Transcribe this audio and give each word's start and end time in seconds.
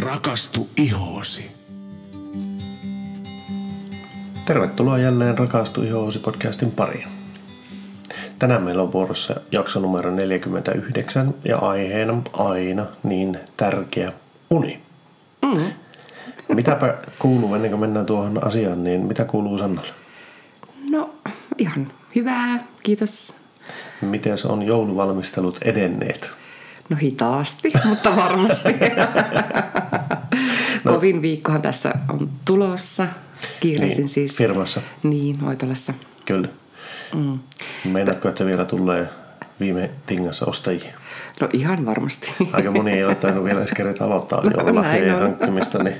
Rakastu 0.00 0.68
ihoosi. 0.76 1.50
Tervetuloa 4.46 4.98
jälleen 4.98 5.38
Rakastu 5.38 5.82
ihoosi 5.82 6.18
podcastin 6.18 6.70
pariin. 6.70 7.08
Tänään 8.38 8.62
meillä 8.62 8.82
on 8.82 8.92
vuorossa 8.92 9.40
jakso 9.52 9.80
numero 9.80 10.10
49 10.10 11.34
ja 11.44 11.58
aiheena 11.58 12.22
aina 12.32 12.86
niin 13.02 13.38
tärkeä 13.56 14.12
uni. 14.50 14.80
Mm. 15.42 15.62
Mitäpä 16.54 16.94
kuuluu 17.18 17.54
ennen 17.54 17.70
kuin 17.70 17.80
mennään 17.80 18.06
tuohon 18.06 18.46
asiaan, 18.46 18.84
niin 18.84 19.00
mitä 19.00 19.24
kuuluu 19.24 19.58
Sannalle? 19.58 19.92
No 20.90 21.14
ihan 21.58 21.92
hyvää, 22.14 22.66
kiitos. 22.82 23.36
Miten 24.00 24.36
on 24.48 24.62
jouluvalmistelut 24.62 25.58
edenneet? 25.62 26.45
No 26.88 26.96
hitaasti, 26.96 27.72
mutta 27.88 28.16
varmasti. 28.16 28.68
no. 30.84 30.92
Kovin 30.92 31.22
viikkohan 31.22 31.62
tässä 31.62 31.92
on 32.14 32.30
tulossa. 32.44 33.06
Kiireisin 33.60 33.98
niin, 33.98 34.08
siis. 34.08 34.36
Firmassa. 34.36 34.80
Niin, 35.02 35.44
Oitolassa. 35.44 35.94
Kyllä. 36.26 36.48
Mm. 37.14 37.38
Meinaatko, 37.84 38.28
että 38.28 38.46
vielä 38.46 38.64
tulee 38.64 39.08
viime 39.60 39.90
tingassa 40.06 40.46
ostajia? 40.46 40.92
No 41.40 41.48
ihan 41.52 41.86
varmasti. 41.86 42.34
Aika 42.52 42.70
moni 42.70 42.92
ei 42.92 43.04
ole 43.04 43.14
tainnut 43.14 43.44
vielä 43.44 43.60
edes 43.60 43.72
kerätä 43.72 44.04
aloittaa 44.04 44.40
no, 44.44 44.50
joululahjojen 44.50 45.20
hankkimista, 45.20 45.82
niin 45.82 45.96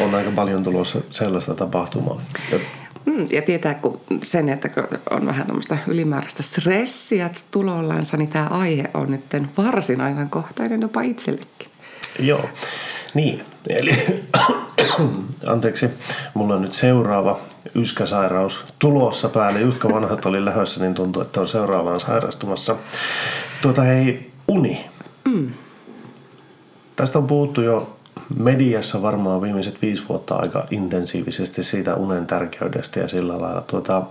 on 0.00 0.14
aika 0.14 0.30
paljon 0.30 0.64
tulossa 0.64 1.00
sellaista 1.10 1.54
tapahtumaa. 1.54 2.20
Mm, 3.06 3.26
ja 3.32 3.42
tietää 3.42 3.74
kun 3.74 4.00
sen, 4.22 4.48
että 4.48 4.68
kun 4.68 4.84
on 5.10 5.26
vähän 5.26 5.46
tämmöistä 5.46 5.78
ylimääräistä 5.86 6.42
stressiä 6.42 7.30
tulollansa, 7.50 8.16
niin 8.16 8.28
tämä 8.28 8.46
aihe 8.46 8.84
on 8.94 9.10
nyt 9.10 9.24
varsin 9.56 10.00
ajankohtainen 10.00 10.80
jopa 10.80 11.02
itsellekin. 11.02 11.68
Joo, 12.18 12.44
niin. 13.14 13.42
Eli 13.68 14.24
anteeksi, 15.46 15.88
mulla 16.34 16.54
on 16.54 16.62
nyt 16.62 16.72
seuraava 16.72 17.40
yskäsairaus 17.74 18.64
tulossa 18.78 19.28
päälle. 19.28 19.60
Just 19.60 19.78
kun 19.78 19.92
vanhasta 19.92 20.28
oli 20.28 20.44
lähössä, 20.44 20.80
niin 20.80 20.94
tuntuu, 20.94 21.22
että 21.22 21.40
on 21.40 21.48
seuraavaan 21.48 22.00
sairastumassa. 22.00 22.76
Tuota 23.62 23.82
hei, 23.82 24.30
uni. 24.48 24.90
Mm. 25.24 25.50
Tästä 26.96 27.18
on 27.18 27.26
puhuttu 27.26 27.62
jo 27.62 27.99
mediassa 28.38 29.02
varmaan 29.02 29.42
viimeiset 29.42 29.82
viisi 29.82 30.08
vuotta 30.08 30.34
aika 30.34 30.66
intensiivisesti 30.70 31.62
siitä 31.62 31.94
unen 31.94 32.26
tärkeydestä 32.26 33.00
ja 33.00 33.08
sillä 33.08 33.40
lailla. 33.40 33.60
Tuota, 33.60 34.02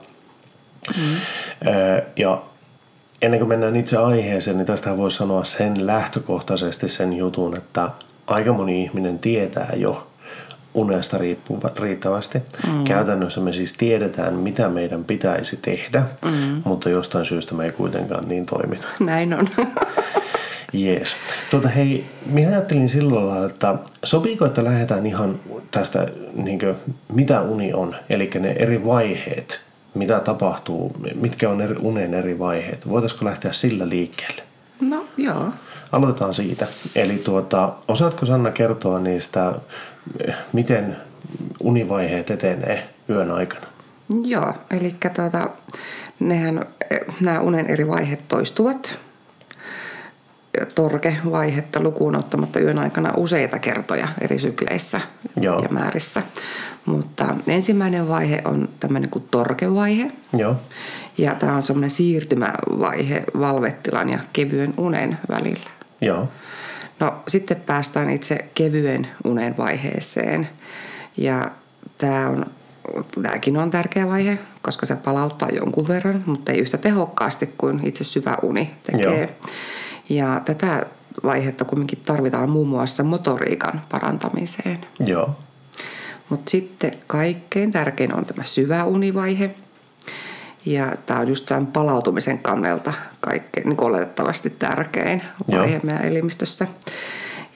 mm. 0.97 1.15
Ja 2.15 2.41
ennen 3.21 3.39
kuin 3.39 3.49
mennään 3.49 3.75
itse 3.75 3.97
aiheeseen, 3.97 4.57
niin 4.57 4.65
tästä 4.65 4.97
voisi 4.97 5.17
sanoa 5.17 5.43
sen 5.43 5.73
lähtökohtaisesti 5.87 6.87
sen 6.87 7.13
jutun, 7.13 7.57
että 7.57 7.89
aika 8.27 8.53
moni 8.53 8.83
ihminen 8.83 9.19
tietää 9.19 9.69
jo 9.75 10.07
unesta 10.73 11.17
riippuva, 11.17 11.71
riittävästi. 11.79 12.41
Mm. 12.67 12.83
Käytännössä 12.83 13.41
me 13.41 13.51
siis 13.51 13.73
tiedetään, 13.73 14.33
mitä 14.33 14.69
meidän 14.69 15.03
pitäisi 15.03 15.57
tehdä, 15.57 16.03
mm. 16.31 16.61
mutta 16.65 16.89
jostain 16.89 17.25
syystä 17.25 17.53
me 17.53 17.65
ei 17.65 17.71
kuitenkaan 17.71 18.27
niin 18.27 18.45
toimita. 18.45 18.87
Näin 18.99 19.33
on. 19.33 19.49
Jees. 20.73 21.15
Tuota, 21.49 21.67
hei, 21.67 22.05
minä 22.25 22.49
ajattelin 22.49 22.89
silloin 22.89 23.27
lailla, 23.27 23.45
että 23.45 23.75
sopiiko, 24.03 24.45
että 24.45 24.63
lähdetään 24.63 25.05
ihan 25.05 25.39
tästä, 25.71 26.07
niin 26.33 26.59
kuin, 26.59 26.75
mitä 27.13 27.41
uni 27.41 27.73
on, 27.73 27.95
eli 28.09 28.29
ne 28.39 28.55
eri 28.59 28.85
vaiheet, 28.85 29.61
mitä 29.93 30.19
tapahtuu, 30.19 30.95
mitkä 31.15 31.49
on 31.49 31.61
eri, 31.61 31.75
unen 31.79 32.13
eri 32.13 32.39
vaiheet. 32.39 32.89
Voitaisiko 32.89 33.25
lähteä 33.25 33.51
sillä 33.51 33.89
liikkeelle? 33.89 34.43
No, 34.81 35.05
joo. 35.17 35.49
Aloitetaan 35.91 36.33
siitä. 36.33 36.67
Eli 36.95 37.17
tuota, 37.17 37.73
osaatko 37.87 38.25
Sanna 38.25 38.51
kertoa 38.51 38.99
niistä, 38.99 39.53
miten 40.53 40.97
univaiheet 41.59 42.31
etenee 42.31 42.89
yön 43.09 43.31
aikana? 43.31 43.65
Joo, 44.23 44.53
eli 44.71 44.95
tuota, 45.15 45.49
nehän, 46.19 46.65
nämä 47.21 47.39
unen 47.39 47.67
eri 47.67 47.87
vaiheet 47.87 48.27
toistuvat 48.27 48.99
torkevaihetta 50.76 51.82
lukuun 51.82 52.15
ottamatta 52.15 52.60
yön 52.60 52.80
aikana 52.80 53.14
useita 53.17 53.60
kertoja 53.60 54.08
eri 54.21 54.39
sykleissä 54.39 55.02
Joo. 55.42 55.61
ja 55.61 55.70
määrissä. 55.70 56.23
Mutta 56.86 57.36
ensimmäinen 57.48 58.08
vaihe 58.08 58.42
on 58.45 58.70
tämmöinen 58.80 59.09
kuin 59.09 59.27
torkevaihe. 59.32 60.11
Joo. 60.38 60.55
Ja 61.17 61.36
tämä 61.36 61.55
on 61.55 61.64
semmoinen 61.64 61.89
siirtymävaihe 61.89 63.23
valvettilan 63.39 64.09
ja 64.09 64.20
kevyen 64.33 64.73
unen 64.77 65.17
välillä. 65.30 65.70
Joo. 66.02 66.27
No 66.99 67.14
sitten 67.27 67.58
päästään 67.58 68.09
itse 68.09 68.45
kevyen 68.55 69.08
unen 69.23 69.58
vaiheeseen. 69.58 70.49
Ja 71.17 71.52
tämä 71.98 72.27
on, 72.27 72.45
tämäkin 73.21 73.58
on 73.58 73.71
tärkeä 73.71 74.08
vaihe, 74.08 74.39
koska 74.61 74.86
se 74.86 74.95
palauttaa 74.95 75.49
jonkun 75.49 75.88
verran, 75.88 76.23
mutta 76.26 76.52
ei 76.52 76.59
yhtä 76.59 76.77
tehokkaasti 76.77 77.54
kuin 77.58 77.88
itse 77.88 78.04
syvä 78.04 78.38
uni 78.42 78.73
tekee. 78.83 79.21
Joo. 79.21 79.52
Ja 80.09 80.42
tätä 80.45 80.86
vaihetta 81.23 81.65
kuitenkin 81.65 82.02
tarvitaan 82.05 82.49
muun 82.49 82.67
muassa 82.67 83.03
motoriikan 83.03 83.81
parantamiseen. 83.92 84.86
Joo. 84.99 85.36
Mutta 86.30 86.52
sitten 86.52 86.92
kaikkein 87.08 87.71
tärkein 87.71 88.15
on 88.15 88.25
tämä 88.25 88.43
syvä 88.43 88.83
univaihe. 88.83 89.55
Ja 90.65 90.93
tämä 91.05 91.20
on 91.20 91.27
just 91.27 91.45
tämän 91.45 91.67
palautumisen 91.67 92.39
kannalta 92.39 92.93
kaikkein 93.20 93.70
niin 93.70 93.83
oletettavasti 93.83 94.49
tärkein 94.49 95.21
vaihe 95.52 95.73
Joo. 95.73 95.81
meidän 95.83 96.05
elimistössä. 96.05 96.67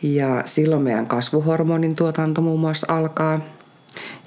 Ja 0.02 0.42
silloin 0.46 0.82
meidän 0.82 1.08
kasvuhormonin 1.08 1.96
tuotanto 1.96 2.42
muun 2.42 2.60
muassa 2.60 2.94
alkaa. 2.94 3.40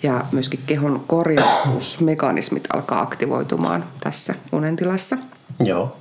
Ja 0.03 0.25
myöskin 0.32 0.60
kehon 0.66 1.04
korjausmekanismit 1.06 2.64
alkaa 2.75 3.00
aktivoitumaan 3.00 3.84
tässä 4.00 4.34
unentilassa. 4.53 5.19
Joo. 5.64 5.97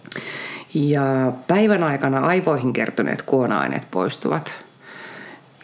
Ja 0.75 1.31
päivän 1.47 1.83
aikana 1.83 2.19
aivoihin 2.19 2.73
kertyneet 2.73 3.21
kuona-aineet 3.21 3.87
poistuvat. 3.91 4.55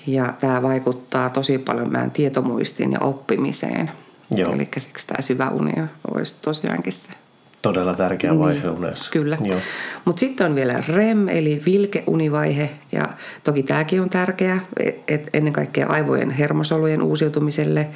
Ja 0.07 0.33
tämä 0.39 0.61
vaikuttaa 0.61 1.29
tosi 1.29 1.57
paljon 1.57 1.91
meidän 1.91 2.11
tietomuistiin 2.11 2.91
ja 2.91 2.99
oppimiseen. 2.99 3.91
Joo. 4.35 4.53
Eli 4.53 4.67
siksi 4.77 5.07
tämä 5.07 5.21
syvä 5.21 5.49
uni 5.49 5.73
olisi 6.13 6.35
tosiaankin 6.41 6.93
se. 6.93 7.13
Todella 7.61 7.93
tärkeä 7.93 8.39
vaihe 8.39 8.59
niin, 8.59 8.77
unessa. 8.77 9.11
Kyllä. 9.11 9.37
Mutta 10.05 10.19
sitten 10.19 10.47
on 10.47 10.55
vielä 10.55 10.83
REM, 10.87 11.27
eli 11.27 11.61
vilkeunivaihe. 11.65 12.69
Ja 12.91 13.09
toki 13.43 13.63
tämäkin 13.63 14.01
on 14.01 14.09
tärkeä, 14.09 14.59
et 15.07 15.29
ennen 15.33 15.53
kaikkea 15.53 15.87
aivojen 15.87 16.31
hermosolujen 16.31 17.01
uusiutumiselle. 17.01 17.87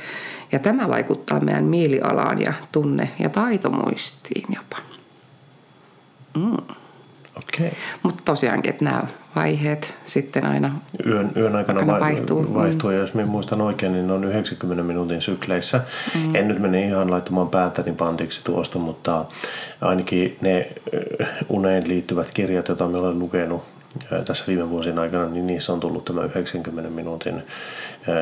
Ja 0.51 0.59
tämä 0.59 0.89
vaikuttaa 0.89 1.39
meidän 1.39 1.63
mielialaan 1.63 2.41
ja 2.41 2.53
tunne- 2.71 3.11
ja 3.19 3.29
taitomuistiin 3.29 4.45
jopa. 4.55 4.77
Mm. 6.35 6.75
Okay. 7.37 7.71
Mutta 8.03 8.21
tosiaankin, 8.25 8.69
että 8.69 8.85
nämä 8.85 9.03
vaiheet 9.35 9.95
sitten 10.05 10.45
aina 10.45 10.75
yön, 11.05 11.31
yön 11.35 11.55
aikana, 11.55 11.79
aikana 11.79 11.99
vaihtuu. 11.99 12.43
Mm. 12.43 12.53
vaihtuu. 12.53 12.91
Ja 12.91 12.97
jos 12.99 13.13
minä 13.13 13.27
muistan 13.27 13.61
oikein, 13.61 13.91
niin 13.91 14.07
ne 14.07 14.13
on 14.13 14.23
90 14.23 14.83
minuutin 14.83 15.21
sykleissä. 15.21 15.81
Mm. 16.15 16.35
En 16.35 16.47
nyt 16.47 16.59
mene 16.59 16.85
ihan 16.85 17.11
laittamaan 17.11 17.49
päätäni 17.49 17.93
pantiksi 17.93 18.43
tuosta, 18.43 18.79
mutta 18.79 19.25
ainakin 19.81 20.37
ne 20.41 20.71
uneen 21.49 21.87
liittyvät 21.87 22.31
kirjat, 22.33 22.67
joita 22.67 22.87
minä 22.87 22.99
olen 22.99 23.19
lukenut 23.19 23.74
tässä 24.25 24.43
viime 24.47 24.69
vuosien 24.69 24.99
aikana, 24.99 25.29
niin 25.29 25.47
niissä 25.47 25.73
on 25.73 25.79
tullut 25.79 26.05
tämä 26.05 26.23
90 26.23 26.89
minuutin 26.89 27.43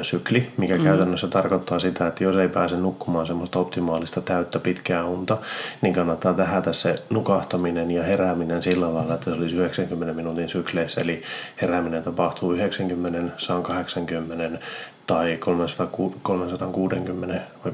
sykli, 0.02 0.54
mikä 0.58 0.78
mm. 0.78 0.84
käytännössä 0.84 1.28
tarkoittaa 1.28 1.80
sitä, 1.80 2.08
että 2.08 2.24
jos 2.24 2.38
ei 2.38 2.48
pääse 2.48 2.78
nukkumaan 2.78 3.28
semmoista 3.28 3.60
optimaalista 3.60 4.22
täyttä 4.22 4.60
pitkää 4.60 5.06
unta, 5.06 5.38
niin 5.82 5.94
kannattaa 5.94 6.34
tähätä 6.34 6.74
se 6.74 7.04
nukahtaminen 7.10 7.92
ja 7.92 8.04
herääminen 8.04 8.62
sillä 8.62 8.94
lailla, 8.94 9.14
että 9.14 9.26
se 9.26 9.38
olisi 9.38 9.56
90 9.56 10.14
minuutin 10.14 10.50
sykleissä, 10.50 11.02
eli 11.02 11.22
herääminen 11.62 12.04
tapahtuu 12.04 12.54
90, 12.54 13.34
180, 13.38 14.60
tai 15.08 15.38
300, 15.38 15.88
360, 16.22 17.42
vai 17.66 17.72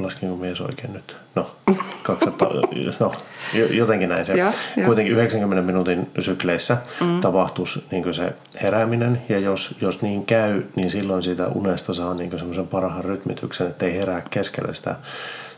laskinko 0.00 0.36
mies 0.36 0.60
oikein 0.60 0.92
nyt? 0.92 1.16
No, 1.34 1.50
200, 2.02 2.48
no 3.00 3.12
jotenkin 3.70 4.08
näin 4.08 4.26
se. 4.26 4.32
Ja, 4.32 4.52
Kuitenkin 4.84 5.14
90 5.14 5.62
minuutin 5.62 6.10
sykleissä 6.18 6.76
mm. 7.00 7.20
tapahtuisi 7.20 7.84
niin 7.90 8.14
se 8.14 8.32
herääminen, 8.62 9.22
ja 9.28 9.38
jos, 9.38 9.76
jos 9.80 10.02
niin 10.02 10.26
käy, 10.26 10.62
niin 10.76 10.90
silloin 10.90 11.22
siitä 11.22 11.48
unesta 11.48 11.94
saa 11.94 12.14
niin 12.14 12.38
semmoisen 12.38 12.66
parhaan 12.66 13.04
rytmityksen, 13.04 13.66
että 13.66 13.86
ei 13.86 13.98
herää 13.98 14.22
keskellä 14.30 14.72
sitä 14.72 14.96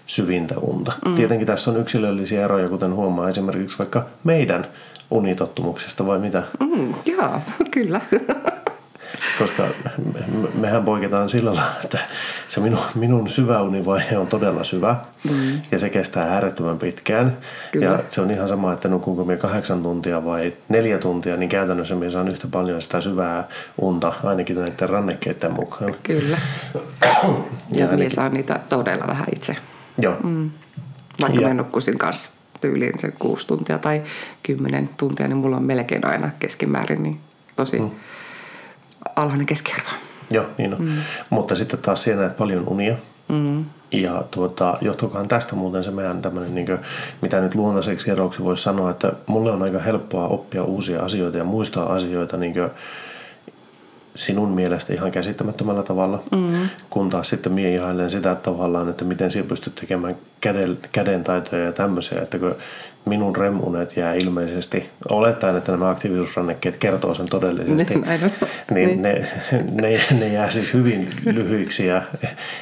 syvintä 0.06 0.54
unta. 0.58 0.92
Mm. 1.04 1.14
Tietenkin 1.14 1.46
tässä 1.46 1.70
on 1.70 1.80
yksilöllisiä 1.80 2.44
eroja, 2.44 2.68
kuten 2.68 2.94
huomaa 2.94 3.28
esimerkiksi 3.28 3.78
vaikka 3.78 4.06
meidän 4.24 4.66
unitottumuksesta, 5.10 6.06
vai 6.06 6.18
mitä? 6.18 6.42
Mm, 6.60 6.94
joo, 7.06 7.40
kyllä. 7.70 8.00
Koska 9.38 9.68
mehän 10.54 10.84
poiketaan 10.84 11.28
sillä 11.28 11.54
lailla, 11.54 11.72
että 11.84 11.98
se 12.48 12.60
minun, 12.60 12.80
minun 12.94 13.28
syväunivaihe 13.28 14.18
on 14.18 14.26
todella 14.26 14.64
syvä 14.64 14.96
mm. 15.30 15.60
ja 15.70 15.78
se 15.78 15.90
kestää 15.90 16.34
äärettömän 16.34 16.78
pitkään. 16.78 17.38
Kyllä. 17.72 17.86
Ja 17.86 18.02
se 18.08 18.20
on 18.20 18.30
ihan 18.30 18.48
sama, 18.48 18.72
että 18.72 18.88
nukunko 18.88 19.24
minä 19.24 19.36
kahdeksan 19.36 19.82
tuntia 19.82 20.24
vai 20.24 20.52
neljä 20.68 20.98
tuntia, 20.98 21.36
niin 21.36 21.48
käytännössä 21.48 21.94
minä 21.94 22.10
saan 22.10 22.28
yhtä 22.28 22.46
paljon 22.50 22.82
sitä 22.82 23.00
syvää 23.00 23.48
unta, 23.78 24.12
ainakin 24.24 24.56
näiden 24.56 24.88
rannekkeiden 24.88 25.52
mukaan. 25.52 25.94
Kyllä. 26.02 26.38
ja 27.72 27.86
ja 27.86 27.96
minä 27.96 28.08
saan 28.08 28.34
niitä 28.34 28.60
todella 28.68 29.06
vähän 29.06 29.26
itse. 29.34 29.56
Joo. 29.98 30.16
Mm. 30.22 30.50
Vaikka 31.20 31.40
ja. 31.40 31.48
minä 31.48 31.62
nukkuisin 31.62 31.98
kanssa 31.98 32.30
tyyliin 32.60 32.98
se 32.98 33.10
kuusi 33.18 33.46
tuntia 33.46 33.78
tai 33.78 34.02
kymmenen 34.42 34.90
tuntia, 34.96 35.28
niin 35.28 35.36
mulla 35.36 35.56
on 35.56 35.64
melkein 35.64 36.06
aina 36.06 36.30
keskimäärin 36.38 37.02
niin 37.02 37.20
tosi 37.56 37.78
mm. 37.78 37.90
Alhainen 39.16 39.46
keskiarvo. 39.46 39.90
Joo, 40.30 40.46
niin 40.58 40.74
on. 40.74 40.82
Mm. 40.82 40.92
Mutta 41.30 41.54
sitten 41.54 41.78
taas 41.78 42.02
siellä 42.02 42.22
näet 42.22 42.36
paljon 42.36 42.68
unia. 42.68 42.96
Mm. 43.28 43.64
Ja 43.92 44.24
tuota, 44.30 44.78
johtuukohan 44.80 45.28
tästä 45.28 45.54
muuten 45.56 45.84
se 45.84 45.90
meidän 45.90 46.22
tämmöinen, 46.22 46.54
niin 46.54 46.66
kuin, 46.66 46.78
mitä 47.20 47.40
nyt 47.40 47.54
luontaiseksi 47.54 48.10
eroksi 48.10 48.44
voisi 48.44 48.62
sanoa, 48.62 48.90
että 48.90 49.12
mulle 49.26 49.52
on 49.52 49.62
aika 49.62 49.78
helppoa 49.78 50.26
oppia 50.26 50.64
uusia 50.64 51.02
asioita 51.02 51.38
ja 51.38 51.44
muistaa 51.44 51.92
asioita 51.92 52.36
niin 52.36 52.52
kuin, 52.52 52.70
sinun 54.14 54.48
mielestä 54.48 54.92
ihan 54.92 55.10
käsittämättömällä 55.10 55.82
tavalla, 55.82 56.22
mm-hmm. 56.32 56.68
kun 56.90 57.10
taas 57.10 57.28
sitten 57.28 57.52
mie 57.52 57.74
ihailen 57.74 58.10
sitä 58.10 58.34
tavallaan, 58.34 58.88
että 58.88 59.04
miten 59.04 59.30
sinä 59.30 59.44
pystyt 59.48 59.74
tekemään 59.74 60.16
käden, 60.40 60.78
kädentaitoja 60.92 61.64
ja 61.64 61.72
tämmöisiä, 61.72 62.22
että 62.22 62.38
kun 62.38 62.54
minun 63.04 63.36
remunet 63.36 63.96
jää 63.96 64.14
ilmeisesti, 64.14 64.88
olettaen, 65.08 65.56
että 65.56 65.72
nämä 65.72 65.88
aktiivisuusrannekkeet 65.88 66.76
kertoo 66.76 67.14
sen 67.14 67.28
todellisesti, 67.30 67.94
niin, 67.94 68.04
niin 68.74 69.02
ne, 69.02 69.28
ne, 69.72 70.00
ne 70.18 70.28
jää 70.28 70.50
siis 70.50 70.74
hyvin 70.74 71.12
lyhyiksi 71.24 71.86
ja 71.86 72.02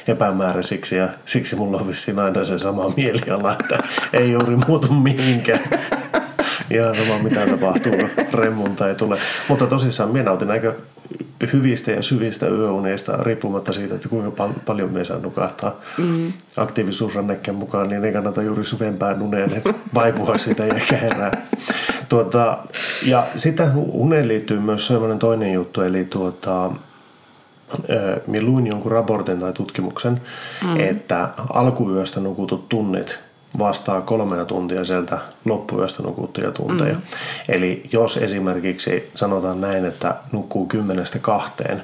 epämääräisiksi 0.07 0.95
ja 0.95 1.09
siksi 1.25 1.55
mulla 1.55 1.77
on 1.77 1.87
vissiin 1.87 2.19
aina 2.19 2.43
se 2.43 2.59
sama 2.59 2.93
mieliala, 2.97 3.57
että 3.59 3.79
ei 4.13 4.31
juuri 4.31 4.55
muutu 4.55 4.93
mihinkään. 4.93 5.61
Ihan 6.69 6.95
sama 6.95 7.23
mitä 7.23 7.47
tapahtuu, 7.47 7.93
remunta 8.33 8.89
ei 8.89 8.95
tule. 8.95 9.17
Mutta 9.47 9.67
tosissaan 9.67 10.09
minä 10.09 10.23
nautin 10.23 10.51
aika 10.51 10.73
hyvistä 11.53 11.91
ja 11.91 12.01
syvistä 12.01 12.47
yöuneista 12.47 13.17
riippumatta 13.17 13.73
siitä, 13.73 13.95
että 13.95 14.09
kuinka 14.09 14.31
pal- 14.31 14.53
paljon 14.65 14.91
me 14.93 15.03
saa 15.03 15.19
nukahtaa 15.19 15.75
mm. 15.97 16.33
aktiivisuusrannekkeen 16.57 17.57
mukaan, 17.57 17.89
niin 17.89 18.05
ei 18.05 18.13
kannata 18.13 18.41
juuri 18.41 18.65
syvempään 18.65 19.21
uneen, 19.21 19.61
vaipua 19.93 20.37
siitä 20.37 20.65
ja 20.65 20.75
ehkä 20.75 20.97
herää. 20.97 21.47
Tuota, 22.09 22.57
ja 23.03 23.27
sitten 23.35 23.71
uneen 23.75 24.27
liittyy 24.27 24.59
myös 24.59 24.87
sellainen 24.87 25.19
toinen 25.19 25.53
juttu, 25.53 25.81
eli 25.81 26.05
tuota, 26.05 26.71
minä 28.27 28.45
luin 28.45 28.67
jonkun 28.67 28.91
raportin 28.91 29.39
tai 29.39 29.53
tutkimuksen, 29.53 30.21
mm. 30.63 30.79
että 30.79 31.29
alkuyöstä 31.53 32.19
nukutut 32.19 32.69
tunnit– 32.69 33.19
vastaa 33.59 34.01
kolmea 34.01 34.45
tuntia 34.45 34.85
sieltä 34.85 35.17
loppuyöstä 35.45 36.03
nukuttuja 36.03 36.51
tunteja. 36.51 36.93
Mm. 36.93 37.01
Eli 37.49 37.83
jos 37.91 38.17
esimerkiksi 38.17 39.11
sanotaan 39.15 39.61
näin, 39.61 39.85
että 39.85 40.15
nukkuu 40.31 40.65
kymmenestä 40.65 41.19
kahteen, 41.19 41.83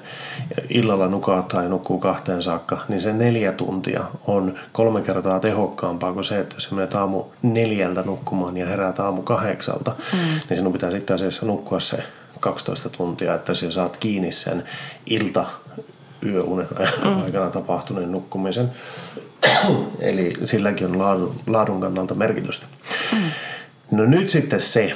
illalla 0.69 1.08
nukahtaa 1.08 1.64
ja 1.64 1.69
nukkuu 1.69 2.00
kahteen 2.00 2.42
saakka, 2.42 2.78
niin 2.88 3.00
se 3.00 3.14
neljä 3.14 3.52
tuntia 3.52 4.04
on 4.28 4.56
kolme 4.72 5.02
kertaa 5.02 5.40
tehokkaampaa 5.40 6.14
kuin 6.14 6.24
se, 6.24 6.40
että 6.40 6.56
jos 6.56 6.72
menet 6.72 6.96
aamu 6.96 7.24
neljältä 7.42 8.02
nukkumaan 8.02 8.58
ja 8.58 8.66
heräät 8.66 9.00
aamu 9.00 9.22
kahdeksalta, 9.22 9.96
mm. 10.14 10.19
niin 10.50 10.58
sinun 10.58 10.74
pitää 10.74 10.92
sitten 10.92 11.14
asiassa 11.14 11.46
nukkua 11.46 11.80
se 11.80 12.04
12 12.40 12.90
tuntia, 12.90 13.36
että 13.36 13.54
sä 13.54 13.72
saat 13.72 13.98
kiinni 13.98 14.31
sen 14.31 14.64
ilta 15.06 15.46
yöunen 16.25 16.68
mm. 17.06 17.24
aikana 17.24 17.50
tapahtuneen 17.50 18.12
nukkumisen. 18.12 18.72
Eli 20.00 20.34
silläkin 20.44 20.88
on 20.88 21.00
laadun, 21.00 21.36
laadun 21.48 21.81
kannalta 21.81 22.16
merkitystä. 22.16 22.66
Mm. 23.13 23.19
No 23.92 24.06
nyt 24.06 24.30
sitten 24.30 24.62
se, 24.62 24.94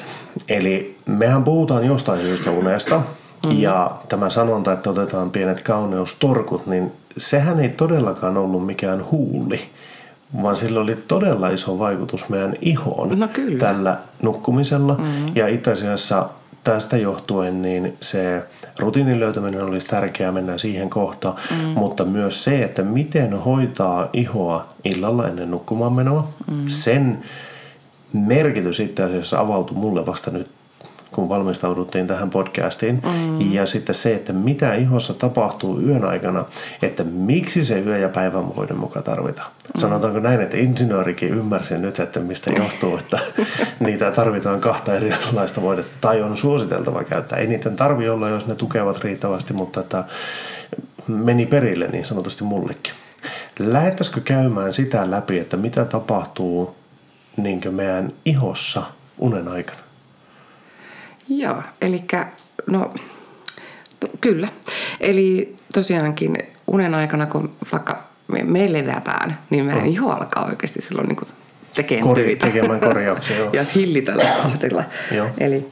eli 0.49 0.97
mehän 1.05 1.43
puhutaan 1.43 1.85
jostain 1.85 2.21
syystä 2.21 2.51
unesta, 2.51 3.01
mm. 3.45 3.51
ja 3.51 3.91
tämä 4.09 4.29
sanonta, 4.29 4.73
että 4.73 4.89
otetaan 4.89 5.31
pienet 5.31 5.63
kauneustorkut, 5.63 6.67
niin 6.67 6.91
sehän 7.17 7.59
ei 7.59 7.69
todellakaan 7.69 8.37
ollut 8.37 8.65
mikään 8.65 9.05
huuli, 9.11 9.61
vaan 10.41 10.55
sillä 10.55 10.79
oli 10.79 10.95
todella 10.95 11.49
iso 11.49 11.79
vaikutus 11.79 12.29
meidän 12.29 12.55
ihoon 12.61 13.19
no 13.19 13.29
tällä 13.59 13.97
nukkumisella. 14.21 14.93
Mm. 14.93 15.35
Ja 15.35 15.47
itse 15.47 15.71
asiassa 15.71 16.29
tästä 16.63 16.97
johtuen 16.97 17.61
niin 17.61 17.97
se 18.01 18.43
rutiinin 18.79 19.19
löytäminen 19.19 19.63
olisi 19.63 19.87
tärkeää, 19.87 20.31
mennä 20.31 20.57
siihen 20.57 20.89
kohtaan, 20.89 21.35
mm. 21.51 21.67
mutta 21.67 22.05
myös 22.05 22.43
se, 22.43 22.63
että 22.63 22.83
miten 22.83 23.33
hoitaa 23.33 24.09
ihoa 24.13 24.67
illalla 24.83 25.27
ennen 25.27 25.51
nukkumaan 25.51 25.93
menoa, 25.93 26.29
mm. 26.51 26.63
sen 26.67 27.23
merkitys 28.13 28.79
itse 28.79 29.03
asiassa 29.03 29.39
avautui 29.39 29.77
mulle 29.77 30.05
vasta 30.05 30.31
nyt 30.31 30.51
kun 31.11 31.29
valmistauduttiin 31.29 32.07
tähän 32.07 32.29
podcastiin. 32.29 33.01
Mm. 33.05 33.51
Ja 33.51 33.65
sitten 33.65 33.95
se, 33.95 34.15
että 34.15 34.33
mitä 34.33 34.73
ihossa 34.73 35.13
tapahtuu 35.13 35.81
yön 35.81 36.05
aikana, 36.05 36.45
että 36.81 37.03
miksi 37.03 37.65
se 37.65 37.79
yö- 37.79 37.97
ja 37.97 38.09
päivänvoiden 38.09 38.77
mukaan 38.77 39.03
tarvitaan. 39.03 39.51
Mm. 39.51 39.79
Sanotaanko 39.79 40.19
näin, 40.19 40.41
että 40.41 40.57
insinöörikin 40.57 41.29
ymmärsi 41.29 41.77
nyt, 41.77 41.99
että 41.99 42.19
mistä 42.19 42.51
johtuu, 42.57 42.97
että 42.97 43.19
niitä 43.79 44.11
tarvitaan 44.11 44.61
kahta 44.61 44.95
erilaista 44.95 45.61
voidetta. 45.61 45.95
Tai 46.01 46.21
on 46.21 46.37
suositeltava 46.37 47.03
käyttää. 47.03 47.39
Ei 47.39 47.47
niiden 47.47 47.75
tarvi 47.75 48.09
olla, 48.09 48.29
jos 48.29 48.47
ne 48.47 48.55
tukevat 48.55 49.03
riittävästi, 49.03 49.53
mutta 49.53 49.81
että 49.81 50.03
meni 51.07 51.45
perille 51.45 51.87
niin 51.87 52.05
sanotusti 52.05 52.43
mullekin. 52.43 52.93
Lähettäisikö 53.59 54.21
käymään 54.21 54.73
sitä 54.73 55.11
läpi, 55.11 55.39
että 55.39 55.57
mitä 55.57 55.85
tapahtuu 55.85 56.75
niin 57.37 57.61
meidän 57.69 58.13
ihossa 58.25 58.83
unen 59.19 59.47
aikana? 59.47 59.80
Joo, 61.37 61.63
eli 61.81 62.03
no 62.67 62.93
kyllä. 64.21 64.47
Eli 64.99 65.55
tosiaankin 65.73 66.37
unen 66.67 66.95
aikana, 66.95 67.25
kun 67.25 67.51
vaikka 67.71 68.03
me, 68.27 68.43
me 68.43 68.73
levätään, 68.73 69.37
niin 69.49 69.65
meidän 69.65 69.83
mm. 69.83 69.89
iho 69.89 70.11
alkaa 70.11 70.45
oikeasti 70.45 70.81
silloin 70.81 71.07
niin 71.07 71.17
tekemään 71.75 72.07
Kor- 72.07 72.15
töitä. 72.15 72.47
Tekemään 72.47 72.79
korjauksia, 72.79 73.37
joo. 73.37 73.49
ja 73.57 73.65
hillitellä 73.75 74.23
tahdilla. 74.23 74.83
Eli 75.37 75.67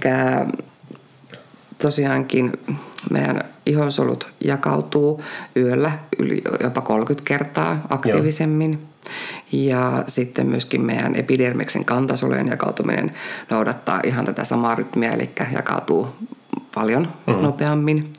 tosiaankin 1.78 2.52
meidän 3.12 3.44
ihonsolut 3.66 4.28
jakautuu 4.44 5.24
yöllä 5.56 5.92
yli 6.20 6.42
jopa 6.64 6.82
30 6.82 7.28
kertaa 7.28 7.86
aktiivisemmin. 7.90 8.72
Joo. 8.72 8.89
Ja 9.52 10.04
sitten 10.08 10.48
myöskin 10.48 10.82
meidän 10.82 11.16
epidermiksen 11.16 11.86
kantasolujen 11.86 12.48
jakautuminen 12.48 13.12
noudattaa 13.50 14.00
ihan 14.04 14.26
tätä 14.26 14.44
samaa 14.44 14.76
rytmiä, 14.76 15.12
eli 15.12 15.30
jakautuu 15.52 16.08
paljon 16.76 17.08
mm. 17.28 17.34
nopeammin. 17.34 18.14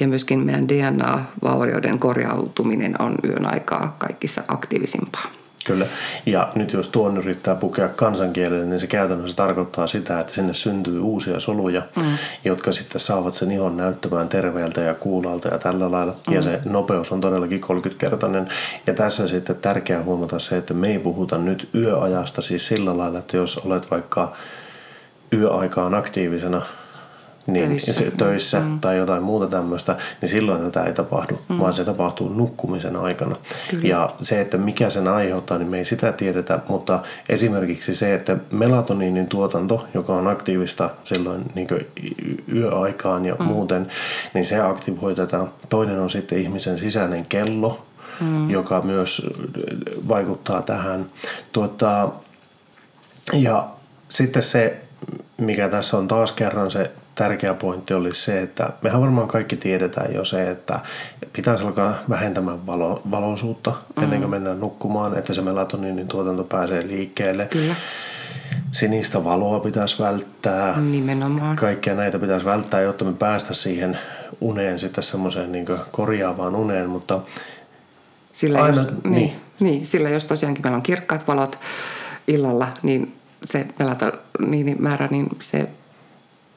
Ja 0.00 0.08
myöskin 0.08 0.40
meidän 0.40 0.68
DNA-vaurioiden 0.68 1.98
korjautuminen 1.98 3.02
on 3.02 3.14
yön 3.24 3.54
aikaa 3.54 3.96
kaikissa 3.98 4.42
aktiivisimpaa. 4.48 5.37
Kyllä. 5.68 5.86
Ja 6.26 6.52
nyt 6.54 6.72
jos 6.72 6.88
tuon 6.88 7.16
yrittää 7.16 7.54
pukea 7.54 7.88
kansankielelle, 7.88 8.66
niin 8.66 8.80
se 8.80 8.86
käytännössä 8.86 9.36
tarkoittaa 9.36 9.86
sitä, 9.86 10.20
että 10.20 10.32
sinne 10.32 10.54
syntyy 10.54 11.00
uusia 11.00 11.40
soluja, 11.40 11.82
mm. 11.98 12.04
jotka 12.44 12.72
sitten 12.72 13.00
saavat 13.00 13.34
sen 13.34 13.52
ihon 13.52 13.76
näyttämään 13.76 14.28
terveeltä 14.28 14.80
ja 14.80 14.94
kuulalta 14.94 15.48
ja 15.48 15.58
tällä 15.58 15.90
lailla. 15.90 16.14
Mm. 16.28 16.34
Ja 16.34 16.42
se 16.42 16.60
nopeus 16.64 17.12
on 17.12 17.20
todellakin 17.20 17.60
30-kertainen. 17.64 18.48
Ja 18.86 18.94
tässä 18.94 19.28
sitten 19.28 19.56
tärkeää 19.56 20.02
huomata 20.02 20.38
se, 20.38 20.56
että 20.56 20.74
me 20.74 20.88
ei 20.88 20.98
puhuta 20.98 21.38
nyt 21.38 21.68
yöajasta 21.74 22.42
siis 22.42 22.66
sillä 22.66 22.96
lailla, 22.96 23.18
että 23.18 23.36
jos 23.36 23.58
olet 23.58 23.90
vaikka 23.90 24.32
yöaikaan 25.32 25.94
aktiivisena 25.94 26.62
niin, 27.48 27.68
töissä, 27.68 28.04
töissä 28.16 28.60
mm. 28.60 28.80
tai 28.80 28.96
jotain 28.96 29.22
muuta 29.22 29.46
tämmöistä, 29.46 29.96
niin 30.20 30.28
silloin 30.28 30.62
tätä 30.62 30.84
ei 30.84 30.92
tapahdu, 30.92 31.40
mm. 31.48 31.58
vaan 31.58 31.72
se 31.72 31.84
tapahtuu 31.84 32.28
nukkumisen 32.28 32.96
aikana. 32.96 33.36
Kyllä. 33.70 33.88
Ja 33.88 34.10
se, 34.20 34.40
että 34.40 34.58
mikä 34.58 34.90
sen 34.90 35.08
aiheuttaa, 35.08 35.58
niin 35.58 35.68
me 35.68 35.78
ei 35.78 35.84
sitä 35.84 36.12
tiedetä, 36.12 36.58
mutta 36.68 37.02
esimerkiksi 37.28 37.94
se, 37.94 38.14
että 38.14 38.36
melatoniinin 38.50 39.26
tuotanto, 39.26 39.86
joka 39.94 40.12
on 40.12 40.28
aktiivista 40.28 40.90
silloin 41.02 41.44
niin 41.54 41.68
yöaikaan 42.54 43.26
ja 43.26 43.34
mm. 43.34 43.44
muuten, 43.44 43.86
niin 44.34 44.44
se 44.44 44.60
aktivoi 44.60 45.14
tätä. 45.14 45.46
Toinen 45.68 46.00
on 46.00 46.10
sitten 46.10 46.38
ihmisen 46.38 46.78
sisäinen 46.78 47.26
kello, 47.26 47.86
mm. 48.20 48.50
joka 48.50 48.80
myös 48.80 49.26
vaikuttaa 50.08 50.62
tähän. 50.62 51.06
Tuota, 51.52 52.08
ja 53.32 53.68
sitten 54.08 54.42
se, 54.42 54.80
mikä 55.36 55.68
tässä 55.68 55.98
on 55.98 56.08
taas 56.08 56.32
kerran 56.32 56.70
se 56.70 56.90
tärkeä 57.18 57.54
pointti 57.54 57.94
oli 57.94 58.14
se, 58.14 58.42
että 58.42 58.70
mehän 58.82 59.00
varmaan 59.00 59.28
kaikki 59.28 59.56
tiedetään 59.56 60.14
jo 60.14 60.24
se, 60.24 60.50
että 60.50 60.80
pitäisi 61.32 61.64
alkaa 61.64 61.94
vähentämään 62.08 62.66
valo, 62.66 63.02
valoisuutta 63.10 63.72
mm. 63.96 64.02
ennen 64.02 64.20
kuin 64.20 64.30
mennään 64.30 64.60
nukkumaan, 64.60 65.18
että 65.18 65.34
se 65.34 65.42
melatoniinin 65.42 66.08
tuotanto 66.08 66.44
pääsee 66.44 66.86
liikkeelle. 66.86 67.46
Kyllä. 67.50 67.74
Sinistä 68.70 69.24
valoa 69.24 69.60
pitäisi 69.60 70.02
välttää. 70.02 70.80
Nimenomaan. 70.80 71.56
Kaikkia 71.56 71.94
näitä 71.94 72.18
pitäisi 72.18 72.46
välttää, 72.46 72.80
jotta 72.80 73.04
me 73.04 73.12
päästä 73.12 73.54
siihen 73.54 73.98
uneen 74.40 74.78
sitten 74.78 75.04
semmoiseen 75.04 75.52
niin 75.52 75.66
korjaavaan 75.92 76.56
uneen, 76.56 76.88
mutta 76.88 77.20
Sillä 78.32 78.62
Aina, 78.62 78.78
jos, 78.78 78.86
niin. 78.86 79.12
Niin, 79.12 79.32
niin, 79.60 79.86
sillä 79.86 80.08
jos 80.08 80.26
tosiaankin 80.26 80.62
meillä 80.64 80.76
on 80.76 80.82
kirkkaat 80.82 81.28
valot 81.28 81.58
illalla, 82.28 82.68
niin 82.82 83.14
se 83.44 83.66
melatoniinimäärä, 83.78 85.08
niin 85.10 85.28
se 85.40 85.68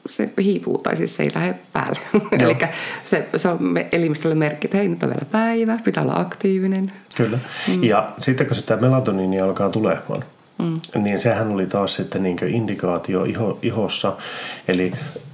se 0.08 0.32
hiipuu 0.42 0.78
tai 0.78 0.96
siis 0.96 1.16
se 1.16 1.22
ei 1.22 1.30
lähde 1.34 1.54
päälle. 1.72 2.00
Eli 2.40 2.56
se, 3.02 3.28
se 3.36 3.48
on 3.48 3.74
elimistölle 3.92 4.34
merkki, 4.34 4.66
että 4.66 4.76
hei 4.76 4.88
nyt 4.88 5.02
on 5.02 5.08
vielä 5.08 5.26
päivä, 5.32 5.78
pitää 5.84 6.02
olla 6.02 6.20
aktiivinen. 6.20 6.92
Kyllä. 7.16 7.38
Mm. 7.68 7.84
Ja 7.84 8.12
sitten 8.18 8.46
kun 8.46 8.56
sitä 8.56 8.76
melatoniini 8.76 9.40
alkaa 9.40 9.68
tulemaan, 9.68 10.24
mm. 10.58 11.02
niin 11.02 11.18
sehän 11.18 11.48
oli 11.48 11.66
taas 11.66 11.94
sitten 11.94 12.22
niin 12.22 12.38
indikaatio 12.46 13.24
iho, 13.24 13.58
ihossa. 13.62 14.16
Eli 14.68 14.92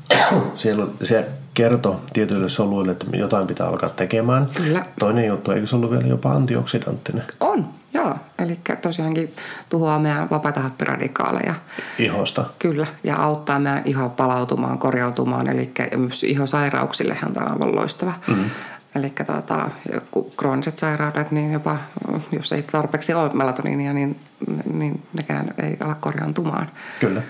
siellä 0.54 0.86
se 1.02 1.24
kertoi 1.54 1.96
tietyille 2.12 2.48
soluille, 2.48 2.92
että 2.92 3.16
jotain 3.16 3.46
pitää 3.46 3.66
alkaa 3.66 3.88
tekemään. 3.88 4.46
Kyllä. 4.54 4.86
Toinen 4.98 5.26
juttu, 5.26 5.50
eikö 5.50 5.66
se 5.66 5.76
ollut 5.76 5.90
vielä 5.90 6.06
jopa 6.06 6.32
antioksidanttinen? 6.32 7.24
On, 7.40 7.66
joo. 7.94 8.14
Eli 8.38 8.60
tosiaankin 8.82 9.34
tuhoaa 9.68 9.98
meidän 9.98 10.30
vapaita 10.30 10.60
happiradikaaleja. 10.60 11.54
Ihosta. 11.98 12.44
Kyllä, 12.58 12.86
ja 13.04 13.16
auttaa 13.16 13.58
meidän 13.58 13.82
ihoa 13.84 14.08
palautumaan, 14.08 14.78
korjautumaan. 14.78 15.48
Eli 15.50 15.72
myös 15.96 16.24
ihosairauksillehan 16.24 17.32
tämä 17.32 17.46
on 17.46 17.52
aivan 17.52 17.76
loistava. 17.76 18.12
Mm-hmm. 18.26 18.50
Eli 18.94 19.12
tuota, 19.26 19.70
joku 19.92 20.30
krooniset 20.36 20.78
sairaudet, 20.78 21.30
niin 21.30 21.52
jopa 21.52 21.76
jos 22.32 22.52
ei 22.52 22.62
tarpeeksi 22.62 23.14
ole 23.14 23.30
melatoniinia, 23.34 23.92
niin, 23.92 24.20
niin 24.72 25.02
nekään 25.12 25.54
ei 25.62 25.76
ala 25.80 25.94
korjaantumaan. 25.94 26.70
Kyllä. 27.00 27.22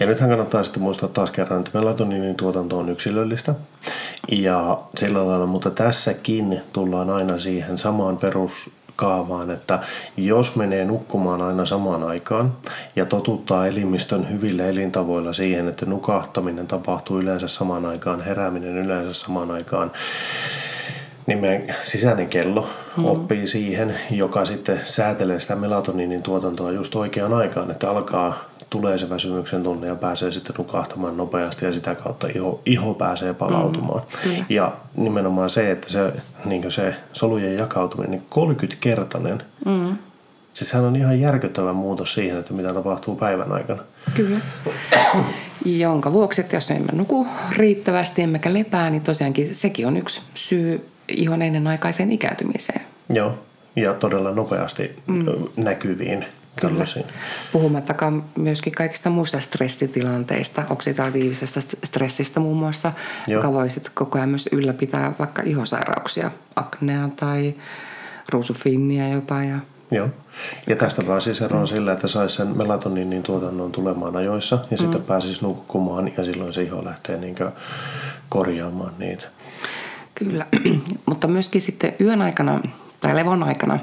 Ja 0.00 0.06
nythän 0.06 0.30
kannattaa 0.30 0.64
sitten 0.64 0.82
muistaa 0.82 1.08
taas 1.08 1.30
kerran, 1.30 1.60
että 1.60 1.78
melatoniinin 1.78 2.36
tuotanto 2.36 2.78
on 2.78 2.88
yksilöllistä. 2.88 3.54
Ja 4.28 4.78
sillä 4.96 5.26
lailla, 5.26 5.46
mutta 5.46 5.70
tässäkin 5.70 6.60
tullaan 6.72 7.10
aina 7.10 7.38
siihen 7.38 7.78
samaan 7.78 8.16
perus 8.16 8.70
kaavaan, 9.00 9.50
että 9.50 9.78
jos 10.16 10.56
menee 10.56 10.84
nukkumaan 10.84 11.42
aina 11.42 11.64
samaan 11.64 12.02
aikaan 12.02 12.52
ja 12.96 13.06
totuttaa 13.06 13.66
elimistön 13.66 14.30
hyvillä 14.30 14.66
elintavoilla 14.66 15.32
siihen, 15.32 15.68
että 15.68 15.86
nukahtaminen 15.86 16.66
tapahtuu 16.66 17.20
yleensä 17.20 17.48
samaan 17.48 17.86
aikaan, 17.86 18.24
herääminen 18.24 18.78
yleensä 18.78 19.14
samaan 19.14 19.50
aikaan, 19.50 19.92
niin 21.30 21.40
meidän 21.40 21.76
sisäinen 21.82 22.28
kello 22.28 22.68
mm. 22.96 23.04
oppii 23.04 23.46
siihen, 23.46 23.94
joka 24.10 24.44
sitten 24.44 24.80
säätelee 24.84 25.40
sitä 25.40 25.56
melatoniinin 25.56 26.22
tuotantoa 26.22 26.70
just 26.70 26.94
oikeaan 26.94 27.32
aikaan, 27.32 27.70
että 27.70 27.90
alkaa 27.90 28.44
tulee 28.70 28.98
se 28.98 29.10
väsymyksen 29.10 29.62
tunne 29.62 29.86
ja 29.86 29.94
pääsee 29.94 30.30
sitten 30.30 30.54
nukahtamaan 30.58 31.16
nopeasti 31.16 31.64
ja 31.64 31.72
sitä 31.72 31.94
kautta 31.94 32.26
iho, 32.34 32.60
iho 32.66 32.94
pääsee 32.94 33.34
palautumaan. 33.34 34.02
Mm, 34.24 34.44
ja 34.48 34.72
nimenomaan 34.96 35.50
se, 35.50 35.70
että 35.70 35.88
se, 35.88 36.12
niin 36.44 36.70
se 36.70 36.94
solujen 37.12 37.56
jakautuminen, 37.56 38.10
niin 38.10 38.56
30-kertainen, 38.56 39.42
mm. 39.66 39.96
siis 40.52 40.70
sehän 40.70 40.86
on 40.86 40.96
ihan 40.96 41.20
järkyttävä 41.20 41.72
muutos 41.72 42.12
siihen, 42.12 42.38
että 42.38 42.52
mitä 42.52 42.74
tapahtuu 42.74 43.16
päivän 43.16 43.52
aikana. 43.52 43.82
Kyllä. 44.14 44.38
Jonka 45.64 46.12
vuoksi, 46.12 46.40
että 46.40 46.56
jos 46.56 46.70
emme 46.70 46.92
nuku 46.92 47.26
riittävästi 47.56 48.22
emmekä 48.22 48.54
lepää, 48.54 48.90
niin 48.90 49.02
tosiaankin 49.02 49.54
sekin 49.54 49.86
on 49.86 49.96
yksi 49.96 50.20
syy 50.34 50.89
ihon 51.16 51.42
ennenaikaiseen 51.42 52.12
ikääntymiseen. 52.12 52.80
Joo, 53.08 53.38
ja 53.76 53.94
todella 53.94 54.30
nopeasti 54.30 54.96
mm. 55.06 55.24
näkyviin 55.56 56.26
Kyllä. 56.60 56.84
Puhumattakaan 57.52 58.24
myöskin 58.36 58.72
kaikista 58.72 59.10
muista 59.10 59.40
stressitilanteista, 59.40 60.62
oksidatiivisesta 60.70 61.60
stressistä 61.84 62.40
muun 62.40 62.56
muassa, 62.56 62.92
Joo. 63.28 63.38
joka 63.38 63.52
voi 63.52 63.70
sitten 63.70 63.92
koko 63.94 64.18
ajan 64.18 64.28
myös 64.28 64.48
ylläpitää 64.52 65.12
vaikka 65.18 65.42
ihosairauksia, 65.42 66.30
aknea 66.56 67.08
tai 67.16 67.54
ruusufinnia 68.28 69.08
jopa. 69.08 69.42
Ja 69.42 69.58
Joo. 69.90 70.08
Ja 70.66 70.76
tästä 70.76 71.02
pääsisi 71.02 71.44
eroon 71.44 71.68
sillä, 71.68 71.92
että 71.92 72.08
saisi 72.08 72.36
sen 72.36 72.56
melatoniinin 72.56 73.22
tuotannon 73.22 73.72
tulemaan 73.72 74.16
ajoissa 74.16 74.56
ja 74.56 74.76
mm. 74.76 74.76
sitten 74.76 75.02
pääsisi 75.02 75.42
nukkumaan 75.42 76.12
ja 76.16 76.24
silloin 76.24 76.52
se 76.52 76.62
iho 76.62 76.84
lähtee 76.84 77.16
niin 77.16 77.34
korjaamaan 78.28 78.92
niitä. 78.98 79.28
Kyllä, 80.14 80.46
mutta 81.06 81.26
myöskin 81.26 81.60
sitten 81.60 81.94
yön 82.00 82.22
aikana 82.22 82.60
tai 83.00 83.16
levon 83.16 83.42
aikana 83.42 83.78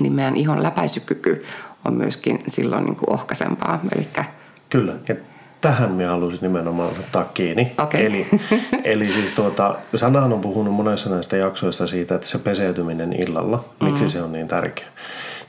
niin 0.00 0.12
meidän 0.12 0.36
ihon 0.36 0.62
läpäisykyky 0.62 1.44
on 1.84 1.94
myöskin 1.94 2.38
silloin 2.46 2.84
niin 2.84 2.96
kuin 2.96 3.12
ohkaisempaa. 3.12 3.80
Elikkä... 3.96 4.24
Kyllä, 4.70 4.94
ja 5.08 5.14
tähän 5.60 5.90
minä 5.90 6.10
haluaisin 6.10 6.42
nimenomaan 6.42 6.90
ottaa 6.90 7.24
kiinni. 7.24 7.72
Okay. 7.78 8.00
Eli, 8.06 8.26
eli 8.84 9.12
siis 9.12 9.32
tuota, 9.32 9.74
Sanahan 9.94 10.32
on 10.32 10.40
puhunut 10.40 10.74
monessa 10.74 11.10
näistä 11.10 11.36
jaksoista 11.36 11.86
siitä, 11.86 12.14
että 12.14 12.26
se 12.26 12.38
peseytyminen 12.38 13.12
illalla, 13.12 13.64
miksi 13.80 14.04
mm. 14.04 14.08
se 14.08 14.22
on 14.22 14.32
niin 14.32 14.48
tärkeä. 14.48 14.86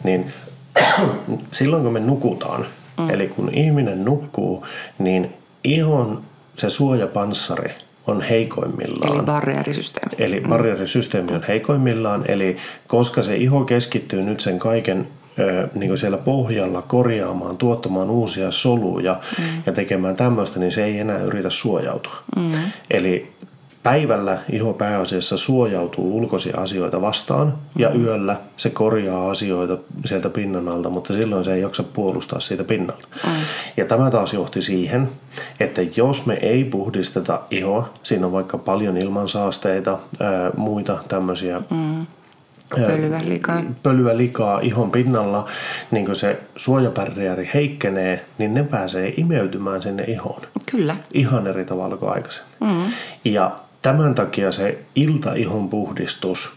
Niin 0.03 0.33
silloin 1.51 1.83
kun 1.83 1.93
me 1.93 1.99
nukutaan, 1.99 2.65
mm. 2.97 3.09
eli 3.09 3.27
kun 3.27 3.53
ihminen 3.53 4.05
nukkuu, 4.05 4.65
niin 4.99 5.33
ihon 5.63 6.23
se 6.55 6.69
suojapanssari 6.69 7.75
on 8.07 8.21
heikoimmillaan. 8.21 9.13
Eli 9.13 9.25
barrierisysteemi. 9.25 10.15
Eli 10.17 10.39
mm. 10.39 10.49
barrierisysteemi 10.49 11.31
on 11.31 11.43
heikoimmillaan, 11.47 12.25
eli 12.27 12.57
koska 12.87 13.23
se 13.23 13.35
iho 13.35 13.63
keskittyy 13.63 14.23
nyt 14.23 14.39
sen 14.39 14.59
kaiken 14.59 15.07
niin 15.75 15.87
kuin 15.87 15.97
siellä 15.97 16.17
pohjalla 16.17 16.81
korjaamaan, 16.81 17.57
tuottamaan 17.57 18.09
uusia 18.09 18.51
soluja 18.51 19.19
mm. 19.39 19.45
ja 19.65 19.71
tekemään 19.71 20.15
tämmöistä, 20.15 20.59
niin 20.59 20.71
se 20.71 20.83
ei 20.83 20.99
enää 20.99 21.19
yritä 21.19 21.49
suojautua. 21.49 22.15
Mm. 22.35 22.51
Eli 22.91 23.31
päivällä 23.83 24.37
iho 24.51 24.73
pääasiassa 24.73 25.37
suojautuu 25.37 26.17
ulkoisia 26.17 26.57
asioita 26.57 27.01
vastaan 27.01 27.47
mm. 27.47 27.81
ja 27.81 27.91
yöllä 27.91 28.35
se 28.57 28.69
korjaa 28.69 29.31
asioita 29.31 29.77
sieltä 30.05 30.29
pinnan 30.29 30.67
alta, 30.67 30.89
mutta 30.89 31.13
silloin 31.13 31.43
se 31.43 31.53
ei 31.53 31.61
jaksa 31.61 31.83
puolustaa 31.83 32.39
siitä 32.39 32.63
pinnalta. 32.63 33.07
Mm. 33.25 33.31
Ja 33.77 33.85
tämä 33.85 34.11
taas 34.11 34.33
johti 34.33 34.61
siihen, 34.61 35.09
että 35.59 35.81
jos 35.95 36.25
me 36.25 36.33
ei 36.33 36.63
puhdisteta 36.63 37.41
ihoa, 37.51 37.89
siinä 38.03 38.25
on 38.25 38.31
vaikka 38.31 38.57
paljon 38.57 38.97
ilmansaasteita, 38.97 39.99
ää, 40.19 40.51
muita 40.57 40.99
tämmöisiä 41.07 41.61
mm 41.69 42.05
pölyä 42.75 43.21
likaa. 43.23 43.63
pölyä 43.83 44.17
likaa 44.17 44.59
ihon 44.59 44.91
pinnalla, 44.91 45.45
niin 45.91 46.05
kun 46.05 46.15
se 46.15 46.39
suojabarrieri 46.55 47.49
heikkenee, 47.53 48.25
niin 48.37 48.53
ne 48.53 48.63
pääsee 48.63 49.13
imeytymään 49.17 49.81
sinne 49.81 50.03
ihoon. 50.03 50.41
Kyllä. 50.71 50.95
Ihan 51.13 51.47
eri 51.47 51.65
tavalla 51.65 51.97
kuin 51.97 52.11
aikaisemmin. 52.11 52.53
Mm. 52.59 52.91
Ja 53.25 53.51
tämän 53.83 54.15
takia 54.15 54.51
se 54.51 54.79
iltaihon 54.95 55.69
puhdistus 55.69 56.55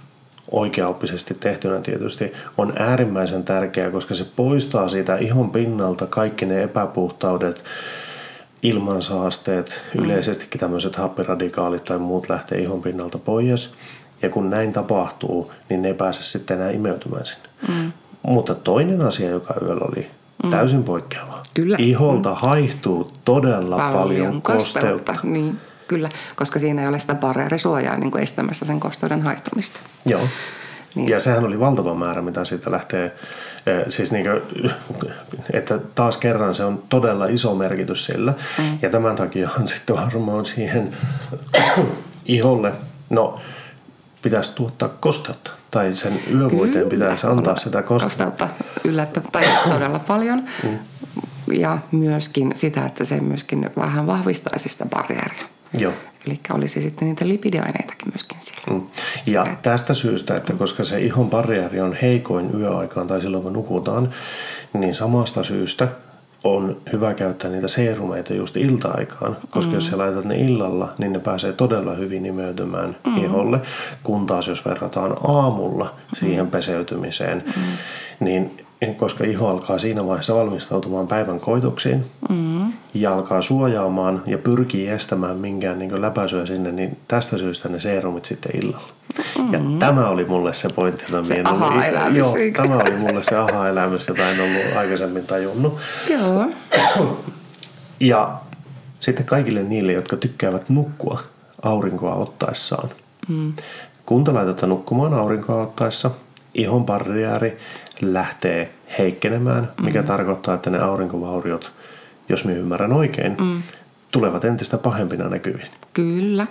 oikeaoppisesti 0.50 1.35
tehtynä 1.35 1.80
tietysti 1.80 2.33
on 2.59 2.73
äärimmäisen 2.78 3.45
tärkeää, 3.45 3.90
koska 3.90 4.14
se 4.14 4.26
poistaa 4.37 4.88
siitä 4.88 5.16
ihon 5.16 5.50
pinnalta 5.50 6.06
kaikki 6.06 6.47
ne 6.47 6.62
epäpuhtaudet, 6.62 7.64
ilmansaasteet, 8.62 9.83
mm. 9.95 10.04
yleisestikin 10.04 10.61
tämmöiset 10.61 10.97
happiradikaalit 10.97 11.85
tai 11.85 11.99
muut 11.99 12.28
lähtee 12.28 12.59
ihon 12.59 12.83
pinnalta 12.83 13.18
pois. 13.18 13.75
Ja 14.23 14.28
kun 14.28 14.50
näin 14.50 14.73
tapahtuu, 14.73 15.52
niin 15.68 15.83
ne 15.83 15.88
ei 15.88 15.95
pääse 15.95 16.23
sitten 16.23 16.56
enää 16.56 16.71
imeytymään 16.71 17.26
sinne. 17.26 17.49
Mm. 17.68 17.92
Mutta 18.23 18.54
toinen 18.54 19.02
asia, 19.02 19.30
joka 19.30 19.54
yöllä 19.62 19.85
oli 19.85 20.11
mm. 20.42 20.50
täysin 20.50 20.85
poikkeava. 20.85 21.42
Kyllä. 21.54 21.76
Iholta 21.80 22.30
mm. 22.30 22.37
haihtuu 22.37 23.11
todella 23.25 23.76
paljon, 23.76 24.02
paljon 24.02 24.42
kosteutta. 24.42 25.12
kosteutta. 25.12 25.14
Niin, 25.23 25.59
kyllä, 25.88 26.09
koska 26.37 26.59
siinä 26.59 26.83
ei 26.83 26.88
ole 26.88 26.99
sitä 26.99 27.14
barriärisuojaa 27.14 27.97
niin 27.97 28.19
estämässä 28.19 28.64
sen 28.64 28.81
kosteuden 28.81 29.23
haihtumista. 29.23 29.81
Joo. 30.07 30.28
Niin. 30.95 31.09
Ja 31.09 31.21
sehän 31.21 31.45
oli 31.45 31.61
valtava 31.61 31.95
määrä, 31.95 32.23
mitä 32.23 32.45
siitä 32.45 32.71
lähtee. 32.71 33.05
Eh, 33.66 33.85
siis 33.88 34.12
niin 34.12 34.26
kuin, 34.26 34.71
että 35.52 35.78
taas 35.95 36.16
kerran 36.16 36.55
se 36.55 36.64
on 36.64 36.83
todella 36.88 37.26
iso 37.26 37.55
merkitys 37.55 38.05
sillä. 38.05 38.35
Mm. 38.59 38.78
Ja 38.83 38.90
tämän 38.90 39.16
takia 39.16 39.49
on 39.61 39.66
sitten 39.66 39.97
varmaan 39.97 40.45
siihen 40.45 40.97
iholle, 42.25 42.73
no 43.11 43.40
pitäisi 44.23 44.55
tuottaa 44.55 44.88
kosteutta. 44.88 45.50
Tai 45.71 45.95
sen 45.95 46.21
yövuoteen 46.35 46.88
pitäisi 46.88 47.26
antaa 47.26 47.57
sitä 47.57 47.83
kosteutta. 47.83 48.25
Kosteutta 48.25 48.64
yllättävän 48.85 49.33
tai 49.33 49.45
todella 49.73 49.99
paljon. 49.99 50.45
Mm. 50.62 50.78
Ja 51.52 51.78
myöskin 51.93 52.52
sitä, 52.57 52.87
että 52.87 53.05
se 53.05 53.21
myöskin 53.21 53.71
vähän 53.76 54.07
vahvistaisi 54.07 54.69
sitä 54.69 54.87
barriäriä. 54.87 55.56
Joo. 55.78 55.92
Eli 56.26 56.40
olisi 56.52 56.83
sitten 56.83 57.09
niitä 57.09 57.28
lipidiaineitakin 57.28 58.09
myöskin 58.12 58.38
siellä. 58.40 58.73
Mm. 58.73 58.87
Ja 59.26 59.45
Sitä, 59.45 59.56
tästä 59.62 59.95
syystä, 59.95 60.37
että 60.37 60.52
koska 60.52 60.85
se 60.85 61.00
ihon 61.00 61.30
barriäri 61.30 61.80
on 61.80 61.97
heikoin 62.02 62.61
yöaikaan 62.61 63.06
tai 63.06 63.21
silloin 63.21 63.42
kun 63.42 63.52
nukutaan, 63.52 64.11
niin 64.73 64.95
samasta 64.95 65.45
syystä 65.45 65.88
on 66.45 66.80
hyvä 66.92 67.14
käyttää 67.14 67.50
niitä 67.50 67.68
seerumeita 67.68 68.35
just 68.35 68.56
ilta-aikaan, 68.56 69.37
koska 69.50 69.71
mm. 69.71 69.75
jos 69.75 69.87
sä 69.87 69.99
laitat 69.99 70.25
ne 70.25 70.37
illalla, 70.37 70.95
niin 70.99 71.12
ne 71.12 71.18
pääsee 71.18 71.52
todella 71.52 71.95
hyvin 71.95 72.26
imeytymään 72.26 72.97
mm. 73.06 73.25
iholle, 73.25 73.61
kun 74.02 74.26
taas 74.26 74.49
jos 74.49 74.64
verrataan 74.64 75.16
aamulla 75.26 75.95
siihen 76.14 76.45
mm. 76.45 76.50
peseytymiseen, 76.50 77.45
mm. 77.47 77.62
niin 78.21 78.66
koska 78.97 79.25
iho 79.25 79.49
alkaa 79.49 79.78
siinä 79.78 80.06
vaiheessa 80.06 80.35
valmistautumaan 80.35 81.06
päivän 81.06 81.40
koitoksiin 81.40 82.04
mm. 82.28 82.73
ja 82.95 83.12
alkaa 83.12 83.42
suojaamaan 83.42 84.23
ja 84.26 84.38
pyrkii 84.38 84.88
estämään 84.88 85.37
minkään 85.37 85.78
niin 85.78 86.00
läpäisyä 86.00 86.47
sinne, 86.47 86.73
niin 86.73 86.99
tästä 87.09 87.38
syystä 87.38 87.68
ne 87.68 87.80
seerumit 87.80 88.25
sitten 88.25 88.56
illalla. 88.64 88.88
Mm-hmm. 89.38 89.52
Ja 89.52 89.78
tämä 89.78 90.09
oli 90.09 90.25
mulle 90.25 90.52
se 90.52 90.68
pointti, 90.68 91.04
jota 91.12 91.25
se 91.25 91.42
aha-elämys. 91.45 92.16
Joo, 92.16 92.35
tämä 92.56 92.76
oli 92.76 92.97
mulle 92.97 93.23
se 93.23 93.37
aha-elämys, 93.37 94.09
jota 94.09 94.30
en 94.30 94.40
ollut 94.40 94.76
aikaisemmin 94.76 95.26
tajunnut. 95.26 95.78
Joo. 96.11 96.47
Ja 98.00 98.37
sitten 99.00 99.26
kaikille 99.26 99.62
niille, 99.62 99.92
jotka 99.92 100.16
tykkäävät 100.16 100.68
nukkua 100.68 101.21
aurinkoa 101.62 102.14
ottaessaan. 102.14 102.88
Mm. 103.28 103.52
Kun 104.06 104.25
te 104.25 104.66
nukkumaan 104.66 105.14
aurinkoa 105.14 105.62
ottaessa, 105.62 106.11
ihon 106.57 106.87
barriääri 106.87 107.59
lähtee 108.01 108.71
heikkenemään, 108.99 109.73
mikä 109.83 110.01
mm. 110.01 110.07
tarkoittaa, 110.07 110.55
että 110.55 110.71
ne 110.71 110.79
aurinkovauriot, 110.79 111.73
jos 112.29 112.45
minä 112.45 112.59
ymmärrän 112.59 112.93
oikein, 112.93 113.37
mm. 113.41 113.63
tulevat 114.13 114.45
entistä 114.45 114.79
pahempina 114.79 115.29
näkyviin. 115.29 115.69
Kyllä. 115.93 116.47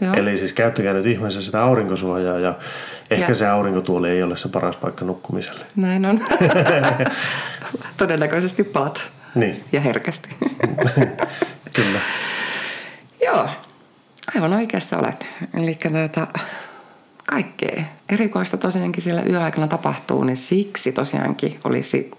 Joo. 0.00 0.14
Eli 0.16 0.36
siis 0.36 0.52
käyttäkää 0.52 0.92
nyt 0.92 1.06
ihmeessä 1.06 1.42
sitä 1.42 1.64
aurinkosuojaa 1.64 2.38
ja 2.38 2.54
ehkä 3.10 3.30
ja. 3.30 3.34
se 3.34 3.48
aurinkotuoli 3.48 4.10
ei 4.10 4.22
ole 4.22 4.36
se 4.36 4.48
paras 4.48 4.76
paikka 4.76 5.04
nukkumiselle. 5.04 5.64
Näin 5.76 6.06
on. 6.06 6.18
Todennäköisesti 7.96 8.64
paat. 8.64 9.12
Niin. 9.34 9.64
Ja 9.72 9.80
herkästi. 9.80 10.28
Kyllä. 11.76 11.98
Joo, 13.24 13.48
aivan 14.34 14.52
oikeassa 14.52 14.98
olet. 14.98 15.26
Eli 15.54 15.78
näitä 15.90 16.26
kaikkea 17.32 17.84
erikoista 18.08 18.56
tosiaankin 18.56 19.02
siellä 19.02 19.22
yöaikana 19.22 19.68
tapahtuu, 19.68 20.24
niin 20.24 20.36
siksi 20.36 20.92
tosiaankin 20.92 21.58
olisi 21.64 22.10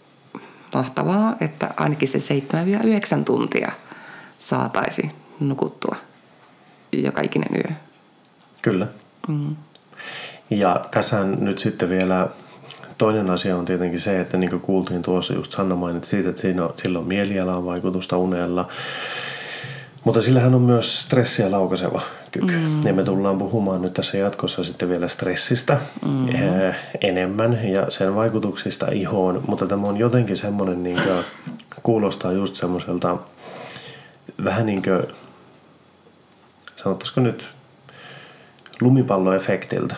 mahtavaa, 0.73 1.35
että 1.41 1.71
ainakin 1.77 2.07
se 2.07 2.17
7-9 3.19 3.23
tuntia 3.23 3.71
saataisiin 4.37 5.11
nukuttua 5.39 5.95
joka 6.91 7.21
ikinen 7.21 7.49
yö. 7.55 7.75
Kyllä. 8.61 8.87
Mm. 9.27 9.55
Ja 10.49 10.85
tässä 10.91 11.23
nyt 11.23 11.59
sitten 11.59 11.89
vielä 11.89 12.27
toinen 12.97 13.29
asia 13.29 13.57
on 13.57 13.65
tietenkin 13.65 13.99
se, 13.99 14.19
että 14.19 14.37
niin 14.37 14.49
kuin 14.49 14.61
kuultiin 14.61 15.01
tuossa 15.01 15.33
just 15.33 15.51
Sanna 15.51 15.75
mainitsi 15.75 16.09
siitä, 16.09 16.29
että 16.29 16.41
siinä 16.41 16.65
on, 16.65 16.73
sillä 16.77 16.99
on 16.99 17.07
mielialaan 17.07 17.65
vaikutusta 17.65 18.17
unella. 18.17 18.67
Mutta 20.03 20.21
sillähän 20.21 20.55
on 20.55 20.61
myös 20.61 21.01
stressiä 21.01 21.51
laukaiseva 21.51 22.01
kyky. 22.31 22.57
Mm. 22.57 22.81
Ja 22.85 22.93
me 22.93 23.03
tullaan 23.03 23.37
puhumaan 23.37 23.81
nyt 23.81 23.93
tässä 23.93 24.17
jatkossa 24.17 24.63
sitten 24.63 24.89
vielä 24.89 25.07
stressistä 25.07 25.77
mm. 26.05 26.27
enemmän 27.01 27.69
ja 27.69 27.85
sen 27.89 28.15
vaikutuksista 28.15 28.87
ihoon. 28.91 29.43
Mutta 29.47 29.65
tämä 29.65 29.87
on 29.87 29.97
jotenkin 29.97 30.37
semmoinen, 30.37 30.83
niin 30.83 31.01
kuin, 31.03 31.25
kuulostaa 31.83 32.31
just 32.31 32.55
semmoiselta 32.55 33.17
vähän 34.43 34.65
niin 34.65 34.81
kuin, 34.83 35.03
sanottaisiko 36.75 37.21
nyt 37.21 37.47
lumipalloefektiltä. 38.81 39.95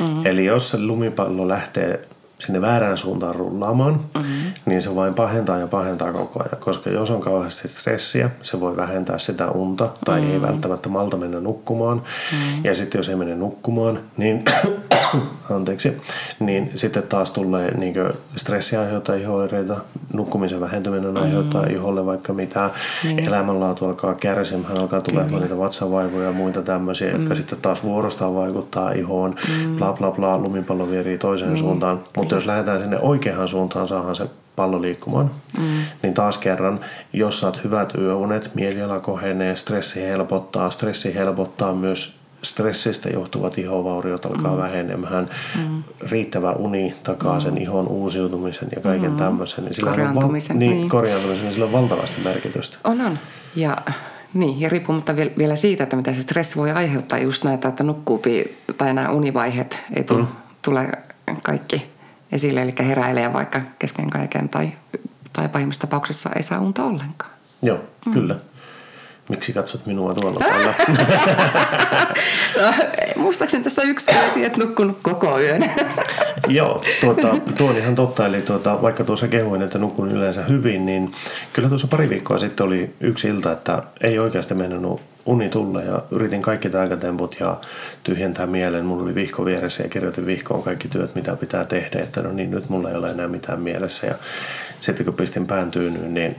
Mm. 0.00 0.26
Eli 0.26 0.44
jos 0.44 0.68
se 0.68 0.78
lumipallo 0.78 1.48
lähtee 1.48 2.08
sinne 2.38 2.60
väärään 2.60 2.98
suuntaan 2.98 3.34
rullaamaan, 3.34 3.94
mm-hmm. 3.94 4.47
Niin 4.68 4.82
se 4.82 4.96
vain 4.96 5.14
pahentaa 5.14 5.58
ja 5.58 5.66
pahentaa 5.66 6.12
koko 6.12 6.40
ajan. 6.40 6.60
Koska 6.60 6.90
jos 6.90 7.10
on 7.10 7.20
kauheasti 7.20 7.68
stressiä, 7.68 8.30
se 8.42 8.60
voi 8.60 8.76
vähentää 8.76 9.18
sitä 9.18 9.50
unta 9.50 9.88
tai 10.04 10.20
mm-hmm. 10.20 10.34
ei 10.34 10.42
välttämättä 10.42 10.88
malta 10.88 11.16
mennä 11.16 11.40
nukkumaan. 11.40 11.96
Mm-hmm. 11.96 12.64
Ja 12.64 12.74
sitten 12.74 12.98
jos 12.98 13.08
ei 13.08 13.16
mene 13.16 13.34
nukkumaan, 13.34 14.00
niin, 14.16 14.44
anteeksi, 15.56 15.96
niin 16.40 16.70
sitten 16.74 17.02
taas 17.02 17.30
tulee 17.30 17.76
niin 17.76 17.94
stressi 18.36 18.76
aiheuttaa 18.76 19.14
ihoireita, 19.14 19.76
nukkumisen 20.12 20.60
vähentyminen 20.60 21.16
aiheuttaa 21.16 21.62
mm-hmm. 21.62 21.76
iholle 21.76 22.06
vaikka 22.06 22.32
mitä, 22.32 22.70
mm-hmm. 23.04 23.18
elämänlaatu 23.18 23.84
alkaa 23.84 24.14
kärsimään, 24.14 24.78
alkaa 24.78 25.00
tulemaan 25.00 25.42
niitä 25.42 25.58
vatsavaivoja 25.58 26.26
ja 26.26 26.32
muita 26.32 26.62
tämmöisiä, 26.62 27.08
mm-hmm. 27.08 27.20
jotka 27.20 27.34
sitten 27.34 27.58
taas 27.62 27.84
vuorostaan 27.84 28.34
vaikuttaa 28.34 28.92
ihoon, 28.92 29.34
mm-hmm. 29.48 29.76
bla 29.76 29.92
bla 29.92 30.10
bla, 30.10 30.38
lumipallo 30.38 30.90
vierii 30.90 31.18
toiseen 31.18 31.50
mm-hmm. 31.50 31.58
suuntaan. 31.58 32.04
Mutta 32.16 32.34
jos 32.34 32.46
lähdetään 32.46 32.80
sinne 32.80 32.98
oikeaan 33.00 33.48
suuntaan, 33.48 33.88
saadaan 33.88 34.16
se 34.16 34.26
pallo 34.58 34.82
liikkumaan. 34.82 35.30
Mm. 35.58 35.64
Niin 36.02 36.14
taas 36.14 36.38
kerran, 36.38 36.80
jos 37.12 37.40
saat 37.40 37.64
hyvät 37.64 37.94
yöunet, 37.98 38.54
mieliala 38.54 39.00
kohenee, 39.00 39.56
stressi 39.56 40.02
helpottaa. 40.02 40.70
Stressi 40.70 41.14
helpottaa 41.14 41.74
myös 41.74 42.18
stressistä 42.42 43.08
johtuvat 43.08 43.58
ihovauriot 43.58 44.26
alkaa 44.26 44.56
mm. 44.56 44.62
vähenemään. 44.62 45.28
Mm. 45.58 45.82
Riittävä 46.10 46.52
uni 46.52 46.94
takaa 47.02 47.34
mm. 47.34 47.40
sen 47.40 47.58
ihon 47.58 47.88
uusiutumisen 47.88 48.68
ja 48.76 48.80
kaiken 48.80 49.10
mm. 49.10 49.16
tämmöisen. 49.16 49.64
Niin 49.64 49.74
sillä 49.74 49.90
korjaantumisen. 49.90 50.56
On 50.56 50.60
val- 50.60 50.68
niin, 50.68 50.76
niin. 50.76 50.88
korjaantumisen, 50.88 51.42
niin 51.42 51.52
sillä 51.52 51.66
on 51.66 51.72
valtavasti 51.72 52.20
merkitystä. 52.24 52.78
On, 52.84 53.00
on. 53.00 53.18
Ja 53.56 53.76
niin, 54.34 54.60
ja 54.60 54.68
riippumatta 54.68 55.16
vielä 55.16 55.56
siitä, 55.56 55.82
että 55.82 55.96
mitä 55.96 56.12
se 56.12 56.22
stressi 56.22 56.56
voi 56.56 56.70
aiheuttaa, 56.70 57.18
just 57.18 57.44
näitä, 57.44 57.68
että 57.68 57.84
nukkuupi 57.84 58.56
tai 58.78 58.94
nämä 58.94 59.08
univaiheet 59.08 59.80
ei 59.96 60.04
tule, 60.04 60.22
mm. 60.22 60.28
tule 60.62 60.92
kaikki 61.42 61.97
esille, 62.32 62.62
eli 62.62 62.74
heräilee 62.78 63.32
vaikka 63.32 63.60
kesken 63.78 64.10
kaiken 64.10 64.48
tai, 64.48 64.72
tai 65.32 65.48
pahimmassa 65.48 65.80
tapauksessa 65.80 66.30
ei 66.36 66.42
saa 66.42 66.60
unta 66.60 66.84
ollenkaan. 66.84 67.32
Joo, 67.62 67.80
mm. 68.06 68.12
kyllä. 68.12 68.36
Miksi 69.28 69.52
katsot 69.52 69.86
minua 69.86 70.14
tuolla 70.14 70.40
tavalla? 70.40 70.74
no, 72.60 72.72
muistaakseni 73.16 73.64
tässä 73.64 73.82
yksi 73.82 74.12
yö 74.36 74.46
että 74.46 74.58
nukkunut 74.58 74.98
koko 75.02 75.40
yön. 75.40 75.70
Joo, 76.48 76.82
tuota, 77.00 77.36
tuo 77.56 77.70
on 77.70 77.78
ihan 77.78 77.94
totta. 77.94 78.26
Eli 78.26 78.42
tuota, 78.42 78.82
vaikka 78.82 79.04
tuossa 79.04 79.28
kehuin, 79.28 79.62
että 79.62 79.78
nukun 79.78 80.10
yleensä 80.10 80.42
hyvin, 80.42 80.86
niin 80.86 81.12
kyllä 81.52 81.68
tuossa 81.68 81.86
pari 81.86 82.08
viikkoa 82.08 82.38
sitten 82.38 82.66
oli 82.66 82.94
yksi 83.00 83.28
ilta, 83.28 83.52
että 83.52 83.82
ei 84.00 84.18
oikeasti 84.18 84.54
mennyt 84.54 85.00
uni 85.26 85.48
tulla 85.48 85.82
ja 85.82 86.02
yritin 86.10 86.42
kaikki 86.42 86.70
taikatemput 86.70 87.36
ja 87.40 87.60
tyhjentää 88.02 88.46
mielen. 88.46 88.86
Mulla 88.86 89.02
oli 89.02 89.14
vihko 89.14 89.44
vieressä 89.44 89.82
ja 89.82 89.88
kirjoitin 89.88 90.26
vihkoon 90.26 90.62
kaikki 90.62 90.88
työt, 90.88 91.14
mitä 91.14 91.36
pitää 91.36 91.64
tehdä, 91.64 92.00
että 92.00 92.22
no 92.22 92.32
niin, 92.32 92.50
nyt 92.50 92.68
mulla 92.68 92.90
ei 92.90 92.96
ole 92.96 93.10
enää 93.10 93.28
mitään 93.28 93.60
mielessä. 93.60 94.06
Ja 94.06 94.14
sitten 94.80 95.06
kun 95.06 95.14
pistin 95.14 95.46
pään 95.46 95.70
tyynyyn, 95.70 96.14
niin 96.14 96.36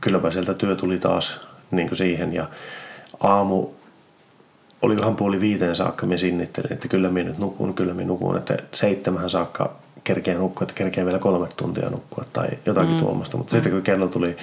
kylläpä 0.00 0.30
sieltä 0.30 0.54
työ 0.54 0.76
tuli 0.76 0.98
taas 0.98 1.51
niin 1.72 1.88
kuin 1.88 1.98
siihen 1.98 2.34
ja 2.34 2.46
aamu 3.20 3.66
oli 4.82 4.98
vähän 4.98 5.16
puoli 5.16 5.40
viiteen 5.40 5.76
saakka, 5.76 6.06
me 6.06 6.16
sinnittelin, 6.18 6.72
että 6.72 6.88
kyllä 6.88 7.10
minä 7.10 7.28
nyt 7.28 7.38
nukun, 7.38 7.74
kyllä 7.74 7.94
minä 7.94 8.06
nukun, 8.06 8.36
että 8.36 8.56
seitsemän 8.72 9.30
saakka 9.30 9.76
kerkeä 10.04 10.38
nukkua, 10.38 10.64
että 10.64 10.74
kerkeä 10.74 11.04
vielä 11.04 11.18
kolme 11.18 11.48
tuntia 11.56 11.90
nukkua 11.90 12.24
tai 12.32 12.48
jotakin 12.66 12.90
mm. 12.90 12.96
tuommoista. 12.96 13.36
Mutta 13.36 13.52
mm. 13.52 13.56
sitten 13.56 13.72
kun 13.72 13.82
kello 13.82 14.08
tuli 14.08 14.36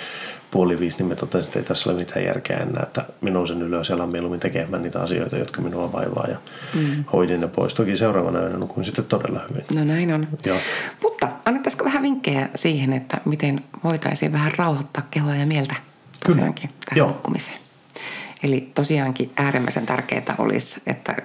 puoli 0.52 0.80
viisi, 0.80 0.98
niin 0.98 1.08
me 1.08 1.16
totesin, 1.16 1.48
että 1.48 1.60
ei 1.60 1.66
tässä 1.66 1.90
ole 1.90 1.98
mitään 1.98 2.26
järkeä 2.26 2.58
enää, 2.58 2.84
että 2.84 3.06
minun 3.22 3.48
sen 3.48 3.62
ylös 3.62 3.90
ja 3.90 3.96
alan 3.96 4.10
mieluummin 4.10 4.40
tekemään 4.40 4.84
niitä 4.84 5.02
asioita, 5.02 5.38
jotka 5.38 5.62
minua 5.62 5.92
vaivaa 5.92 6.26
ja 6.30 6.38
mm. 6.74 7.04
hoidin 7.14 7.42
ne 7.42 7.48
pois. 7.48 7.74
Toki 7.74 7.96
seuraavana 7.96 8.40
yönä 8.40 8.58
nukuin 8.58 8.86
sitten 8.86 9.06
todella 9.06 9.42
hyvin. 9.50 9.64
No 9.76 9.84
näin 9.84 10.16
on. 10.16 10.28
Joo. 10.46 10.58
Mutta 11.04 11.28
annettaisiko 11.46 11.86
vähän 11.86 12.04
vinkkejä 12.04 12.50
siihen, 12.56 12.94
että 12.94 13.22
miten 13.26 13.64
voitaisiin 13.84 14.32
vähän 14.32 14.52
rauhoittaa 14.58 15.04
kehoa 15.12 15.36
ja 15.36 15.46
mieltä 15.46 15.76
tosiaankin 16.28 16.70
Kyllä. 16.70 16.80
tähän 16.86 16.98
Joo. 16.98 17.08
nukkumiseen? 17.08 17.58
Eli 18.44 18.72
tosiaankin 18.76 19.32
äärimmäisen 19.38 19.86
tärkeää 19.86 20.36
olisi, 20.38 20.82
että 20.88 21.16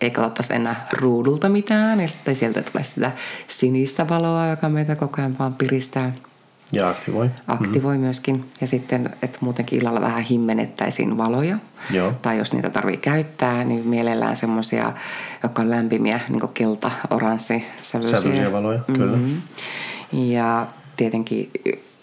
ei 0.00 0.10
katsottaisi 0.10 0.54
enää 0.54 0.88
ruudulta 0.92 1.48
mitään, 1.48 2.00
että 2.00 2.34
sieltä 2.34 2.62
tulee 2.62 2.84
sitä 2.84 3.12
sinistä 3.46 4.08
valoa, 4.08 4.46
joka 4.46 4.68
meitä 4.68 4.96
koko 4.96 5.14
ajan 5.18 5.38
vaan 5.38 5.54
piristää. 5.54 6.12
Ja 6.72 6.88
aktivoi. 6.88 7.30
Aktivoi 7.46 7.96
mm. 7.96 8.00
myöskin. 8.00 8.50
Ja 8.60 8.66
sitten, 8.66 9.10
että 9.22 9.38
muutenkin 9.40 9.78
illalla 9.78 10.00
vähän 10.00 10.22
himmenettäisiin 10.22 11.18
valoja. 11.18 11.58
Joo. 11.90 12.12
Tai 12.22 12.38
jos 12.38 12.52
niitä 12.52 12.70
tarvii 12.70 12.96
käyttää, 12.96 13.64
niin 13.64 13.88
mielellään 13.88 14.36
semmoisia, 14.36 14.92
jotka 15.42 15.62
on 15.62 15.70
lämpimiä, 15.70 16.20
niin 16.28 16.40
kuin 16.40 16.52
kelta, 16.52 16.90
oranssi, 17.10 17.64
sävyisiä. 17.82 18.20
Sävyisiä 18.20 18.52
valoja, 18.52 18.78
mm-hmm. 18.78 18.96
kyllä. 18.96 19.18
Ja 20.12 20.66
tietenkin 20.96 21.50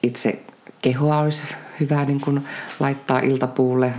itse 0.04 0.44
kehoa 0.82 1.20
olisi 1.20 1.44
hyvä 1.80 2.06
niin 2.06 2.22
kuin 2.22 2.46
laittaa 2.80 3.20
iltapuulle, 3.20 3.94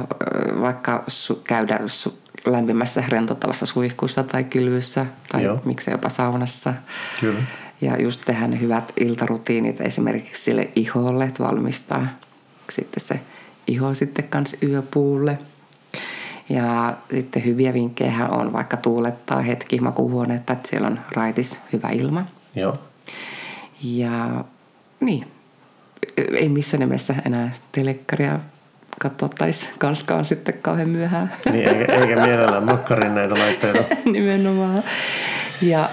vaikka 0.61 1.05
su- 1.11 1.41
käydä 1.45 1.79
su- 1.87 2.13
lämpimässä 2.47 3.05
rentouttavassa 3.09 3.67
suihkussa 3.67 4.23
tai 4.25 4.45
kylvyssä 4.45 5.07
tai 5.33 5.43
Joo. 5.45 5.63
miksei 5.65 5.95
jopa 5.95 6.09
saunassa. 6.09 6.75
Kyllä. 7.21 7.41
Ja 7.81 8.03
just 8.03 8.23
tehdä 8.25 8.49
ne 8.49 8.61
hyvät 8.61 8.93
iltarutiinit 9.01 9.81
esimerkiksi 9.81 10.45
sille 10.45 10.71
iholle, 10.77 11.25
että 11.25 11.43
valmistaa 11.43 12.07
sitten 12.71 13.01
se 13.01 13.21
iho 13.67 13.95
sitten 13.95 14.29
kans 14.29 14.57
yöpuulle. 14.63 15.39
Ja 16.49 16.97
sitten 17.11 17.45
hyviä 17.45 17.73
vinkkejä 17.73 18.29
on 18.31 18.53
vaikka 18.53 18.77
tuulettaa 18.77 19.41
hetki 19.41 19.81
makuuhuoneetta, 19.81 20.53
että 20.53 20.69
siellä 20.69 20.87
on 20.89 21.01
raitis, 21.13 21.61
hyvä 21.73 21.89
ilma. 21.89 22.27
Joo. 22.55 22.79
Ja 23.83 24.45
niin, 25.01 25.27
ei 26.17 26.49
missään 26.49 26.81
nimessä 26.81 27.15
enää 27.27 27.51
telekkaria 27.73 28.39
katsottaisi 29.01 29.69
kanskaan 29.79 30.25
sitten 30.25 30.55
kauhean 30.63 30.89
myöhään. 30.89 31.33
Niin, 31.53 31.69
eikä, 31.69 31.93
eikä 31.93 32.27
mielellään 32.27 32.65
makkarin 32.65 33.15
näitä 33.15 33.35
laitteita. 33.35 33.85
Nimenomaan. 34.13 34.83
Ja 35.63 35.91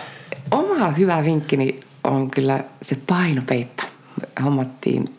oma 0.51 0.89
hyvä 0.89 1.23
vinkkini 1.23 1.79
on 2.03 2.31
kyllä 2.31 2.63
se 2.81 2.97
painopeitto. 3.07 3.83
Hommattiin, 4.43 5.15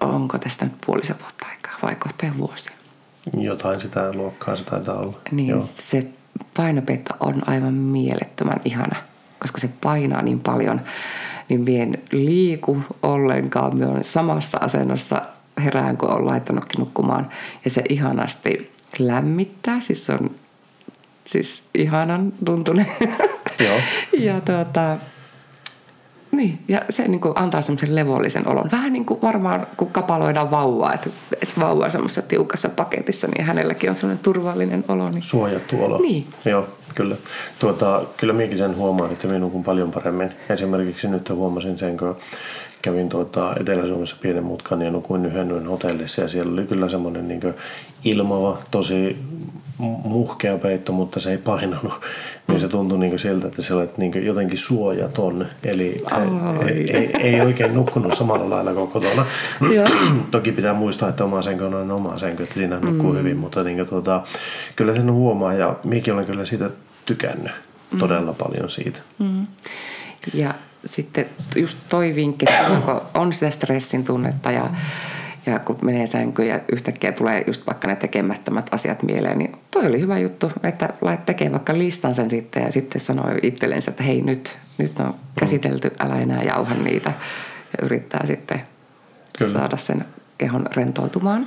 onko 0.00 0.38
tästä 0.38 0.64
nyt 0.64 0.74
puolisen 0.86 1.16
vuotta 1.20 1.46
aikaa 1.50 1.74
vai 1.82 1.94
kohta 1.94 2.26
jo 2.26 2.32
vuosi. 2.38 2.70
Jotain 3.38 3.80
sitä 3.80 4.12
luokkaa 4.12 4.56
se 4.56 4.64
taitaa 4.64 4.96
olla. 4.98 5.18
Niin, 5.30 5.48
Joo. 5.48 5.60
se 5.74 6.06
painopeitto 6.56 7.14
on 7.20 7.48
aivan 7.48 7.74
mielettömän 7.74 8.60
ihana, 8.64 8.96
koska 9.38 9.60
se 9.60 9.70
painaa 9.82 10.22
niin 10.22 10.40
paljon, 10.40 10.80
niin 11.48 11.66
vien 11.66 11.98
liiku 12.12 12.78
ollenkaan. 13.02 13.76
Me 13.76 13.86
on 13.86 14.04
samassa 14.04 14.58
asennossa 14.58 15.22
herään, 15.64 15.96
kun 15.96 16.10
on 16.10 16.26
laittanutkin 16.26 16.80
nukkumaan. 16.80 17.26
Ja 17.64 17.70
se 17.70 17.82
ihanasti 17.88 18.72
lämmittää, 18.98 19.80
siis 19.80 20.06
se 20.06 20.12
on 20.12 20.30
siis 21.24 21.68
ihanan 21.74 22.32
tuntunen. 22.44 22.86
Joo. 23.64 23.80
ja 24.26 24.40
tuota, 24.40 24.96
niin, 26.38 26.58
ja 26.68 26.82
se 26.90 27.08
niin 27.08 27.20
kuin 27.20 27.34
antaa 27.36 27.62
semmoisen 27.62 27.94
levollisen 27.94 28.48
olon. 28.48 28.70
Vähän 28.72 28.92
niin 28.92 29.04
kuin 29.04 29.22
varmaan, 29.22 29.66
kun 29.76 29.90
kapaloidaan 29.90 30.50
vauvaa, 30.50 30.94
että, 30.94 31.10
että 31.32 31.60
vauva 31.60 31.84
on 31.84 31.90
semmoisessa 31.90 32.22
tiukassa 32.22 32.68
paketissa, 32.68 33.26
niin 33.26 33.44
hänelläkin 33.44 33.90
on 33.90 33.96
semmoinen 33.96 34.22
turvallinen 34.22 34.84
olo. 34.88 35.10
Niin... 35.10 35.22
Suojattu 35.22 35.84
olo. 35.84 35.98
Niin. 35.98 36.26
Joo, 36.44 36.68
kyllä. 36.94 37.16
Tuota, 37.58 38.02
kyllä 38.16 38.32
minäkin 38.32 38.58
sen 38.58 38.76
huomaan, 38.76 39.12
että 39.12 39.28
minun 39.28 39.50
kun 39.50 39.64
paljon 39.64 39.90
paremmin. 39.90 40.30
Esimerkiksi 40.50 41.08
nyt 41.08 41.30
huomasin 41.30 41.78
sen, 41.78 41.96
kun 41.96 42.16
kävin 42.82 43.08
tuota 43.08 43.54
Etelä-Suomessa 43.60 44.16
pienen 44.20 44.44
mutkan 44.44 44.82
ja 44.82 44.90
nukuin 44.90 45.26
yhden 45.26 45.50
yön 45.50 45.66
hotellissa 45.66 46.22
ja 46.22 46.28
siellä 46.28 46.52
oli 46.52 46.66
kyllä 46.66 46.88
semmoinen 46.88 47.28
niin 47.28 47.40
ilmava, 48.04 48.58
tosi 48.70 49.18
muhkea 49.78 50.58
peitto, 50.58 50.92
mutta 50.92 51.20
se 51.20 51.30
ei 51.30 51.38
painanut. 51.38 51.92
Mm. 51.92 52.00
Niin 52.48 52.60
se 52.60 52.68
tuntui 52.68 52.98
niin 52.98 53.18
siltä, 53.18 53.46
että 53.46 53.62
se 53.62 53.74
olet 53.74 53.98
niin 53.98 54.26
jotenkin 54.26 54.58
suojaton. 54.58 55.46
Eli 55.64 55.96
ei, 56.68 56.96
ei, 56.96 57.10
ei, 57.20 57.40
oikein 57.40 57.74
nukkunut 57.74 58.16
samalla 58.16 58.50
lailla 58.50 58.74
kuin 58.74 58.90
kotona. 58.90 59.26
Toki 60.30 60.52
pitää 60.52 60.74
muistaa, 60.74 61.08
että 61.08 61.24
oma 61.24 61.42
senky 61.42 61.64
on 61.64 61.90
oma 61.90 62.16
senky, 62.16 62.42
että 62.42 62.54
siinä 62.54 62.80
nukkuu 62.80 63.12
mm. 63.12 63.18
hyvin, 63.18 63.36
mutta 63.36 63.64
niin 63.64 63.76
kuin, 63.76 63.88
tuota, 63.88 64.22
kyllä 64.76 64.94
sen 64.94 65.12
huomaa 65.12 65.52
ja 65.52 65.76
minäkin 65.84 66.14
olen 66.14 66.26
kyllä 66.26 66.44
siitä 66.44 66.70
tykännyt 67.06 67.52
mm. 67.92 67.98
todella 67.98 68.32
paljon 68.32 68.70
siitä. 68.70 69.00
Mm. 69.18 69.46
Ja 70.34 70.54
sitten 70.84 71.26
just 71.56 71.78
toi 71.88 72.14
vinkki, 72.14 72.46
kun 72.84 73.00
on 73.14 73.32
sitä 73.32 73.50
stressin 73.50 74.04
tunnetta 74.04 74.50
ja 74.50 74.70
ja 75.46 75.58
kun 75.58 75.78
menee 75.82 76.06
sänkyyn 76.06 76.48
ja 76.48 76.60
yhtäkkiä 76.72 77.12
tulee 77.12 77.44
just 77.46 77.66
vaikka 77.66 77.88
ne 77.88 77.96
tekemättömät 77.96 78.68
asiat 78.70 79.02
mieleen, 79.02 79.38
niin 79.38 79.56
toi 79.70 79.86
oli 79.86 80.00
hyvä 80.00 80.18
juttu, 80.18 80.52
että 80.62 80.88
lait 81.00 81.26
tekee 81.26 81.52
vaikka 81.52 81.78
listan 81.78 82.14
sen 82.14 82.30
sitten 82.30 82.62
ja 82.62 82.72
sitten 82.72 83.00
sanoi 83.00 83.38
itsellensä, 83.42 83.90
että 83.90 84.02
hei 84.02 84.22
nyt, 84.22 84.58
nyt 84.78 85.00
on 85.00 85.14
käsitelty, 85.38 85.90
älä 86.00 86.18
enää 86.18 86.42
jauha 86.42 86.74
niitä 86.74 87.12
ja 87.78 87.84
yrittää 87.86 88.26
sitten 88.26 88.62
Kyllä. 89.38 89.52
saada 89.52 89.76
sen 89.76 90.04
kehon 90.38 90.66
rentoutumaan. 90.76 91.46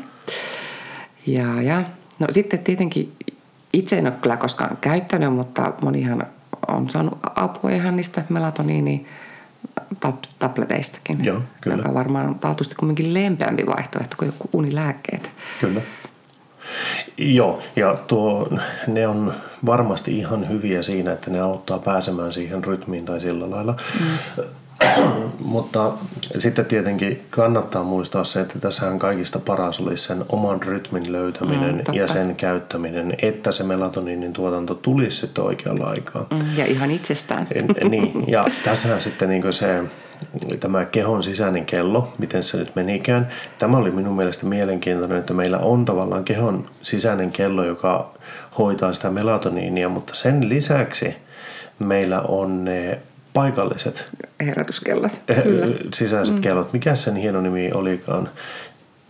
Ja, 1.27 1.61
ja 1.61 1.83
no 2.19 2.27
sitten 2.29 2.59
tietenkin 2.59 3.13
itse 3.73 3.97
en 3.97 4.07
ole 4.07 4.13
kyllä 4.21 4.37
koskaan 4.37 4.77
käyttänyt, 4.81 5.33
mutta 5.33 5.73
monihan 5.81 6.27
on 6.67 6.89
saanut 6.89 7.19
apua 7.35 7.69
ihan 7.69 7.95
niistä 7.95 8.23
melatoniini 8.29 9.05
tableteistakin, 10.39 11.25
Joo, 11.25 11.41
kyllä. 11.61 11.77
joka 11.77 11.93
varmaan 11.93 12.27
on 12.27 12.39
taatusti 12.39 12.75
kumminkin 12.75 13.13
lempeämpi 13.13 13.65
vaihtoehto 13.65 14.15
kuin 14.19 14.27
joku 14.27 14.49
unilääkkeet. 14.53 15.31
Kyllä. 15.59 15.81
Joo, 17.17 17.61
ja 17.75 17.95
tuo, 18.07 18.49
ne 18.87 19.07
on 19.07 19.33
varmasti 19.65 20.17
ihan 20.17 20.49
hyviä 20.49 20.81
siinä, 20.81 21.11
että 21.11 21.31
ne 21.31 21.39
auttaa 21.39 21.79
pääsemään 21.79 22.31
siihen 22.31 22.63
rytmiin 22.63 23.05
tai 23.05 23.21
sillä 23.21 23.49
lailla. 23.49 23.75
Mm. 23.99 24.43
Mutta 25.39 25.91
sitten 26.37 26.65
tietenkin 26.65 27.25
kannattaa 27.29 27.83
muistaa 27.83 28.23
se, 28.23 28.41
että 28.41 28.59
tässähän 28.59 28.99
kaikista 28.99 29.39
paras 29.39 29.79
olisi 29.79 30.03
sen 30.03 30.25
oman 30.29 30.63
rytmin 30.63 31.11
löytäminen 31.11 31.83
mm, 31.87 31.93
ja 31.93 32.07
sen 32.07 32.35
käyttäminen, 32.35 33.13
että 33.21 33.51
se 33.51 33.63
melatoniinin 33.63 34.33
tuotanto 34.33 34.75
tulisi 34.75 35.17
sitten 35.17 35.43
oikealla 35.43 35.89
aikaa. 35.89 36.27
Mm, 36.31 36.57
ja 36.57 36.65
ihan 36.65 36.91
itsestään. 36.91 37.47
niin, 37.89 38.23
ja 38.27 38.45
tässähän 38.63 39.01
sitten 39.01 39.29
niin 39.29 39.53
se 39.53 39.83
tämä 40.59 40.85
kehon 40.85 41.23
sisäinen 41.23 41.65
kello, 41.65 42.13
miten 42.17 42.43
se 42.43 42.57
nyt 42.57 42.75
menikään. 42.75 43.27
Tämä 43.59 43.77
oli 43.77 43.91
minun 43.91 44.15
mielestä 44.15 44.45
mielenkiintoinen, 44.45 45.17
että 45.17 45.33
meillä 45.33 45.57
on 45.57 45.85
tavallaan 45.85 46.23
kehon 46.23 46.65
sisäinen 46.81 47.31
kello, 47.31 47.63
joka 47.63 48.13
hoitaa 48.57 48.93
sitä 48.93 49.09
melatoniinia, 49.09 49.89
mutta 49.89 50.15
sen 50.15 50.49
lisäksi 50.49 51.15
meillä 51.79 52.21
on 52.21 52.65
ne 52.65 53.01
paikalliset 53.33 54.09
herätyskellot. 54.39 55.21
Eh, 55.27 55.43
Kyllä. 55.43 55.65
Sisäiset 55.93 56.35
mm. 56.35 56.41
kellot. 56.41 56.73
Mikä 56.73 56.95
sen 56.95 57.15
hieno 57.15 57.41
nimi 57.41 57.71
olikaan? 57.73 58.29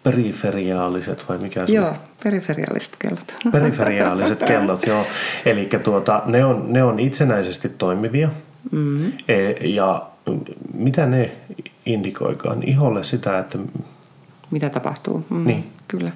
Periferiaaliset 0.03 1.29
vai 1.29 1.38
mikä 1.38 1.67
se 1.67 1.73
Joo, 1.73 1.93
periferiaaliset 2.23 2.95
kellot. 2.99 3.34
Periferiaaliset 3.51 4.43
kellot, 4.43 4.86
joo. 4.86 5.05
Eli 5.45 5.69
tuota, 5.84 6.23
ne, 6.25 6.45
on, 6.45 6.73
ne 6.73 6.84
on 6.84 6.99
itsenäisesti 6.99 7.69
toimivia. 7.69 8.29
Mm-hmm. 8.71 9.12
E, 9.27 9.51
ja 9.67 10.05
mitä 10.73 11.05
ne 11.05 11.31
indikoikaan? 11.86 12.63
Iholle 12.63 13.03
sitä, 13.03 13.39
että... 13.39 13.57
Mitä 14.51 14.69
tapahtuu. 14.69 15.25
Mm, 15.29 15.47
niin. 15.47 15.69
Kyllä. 15.88 16.12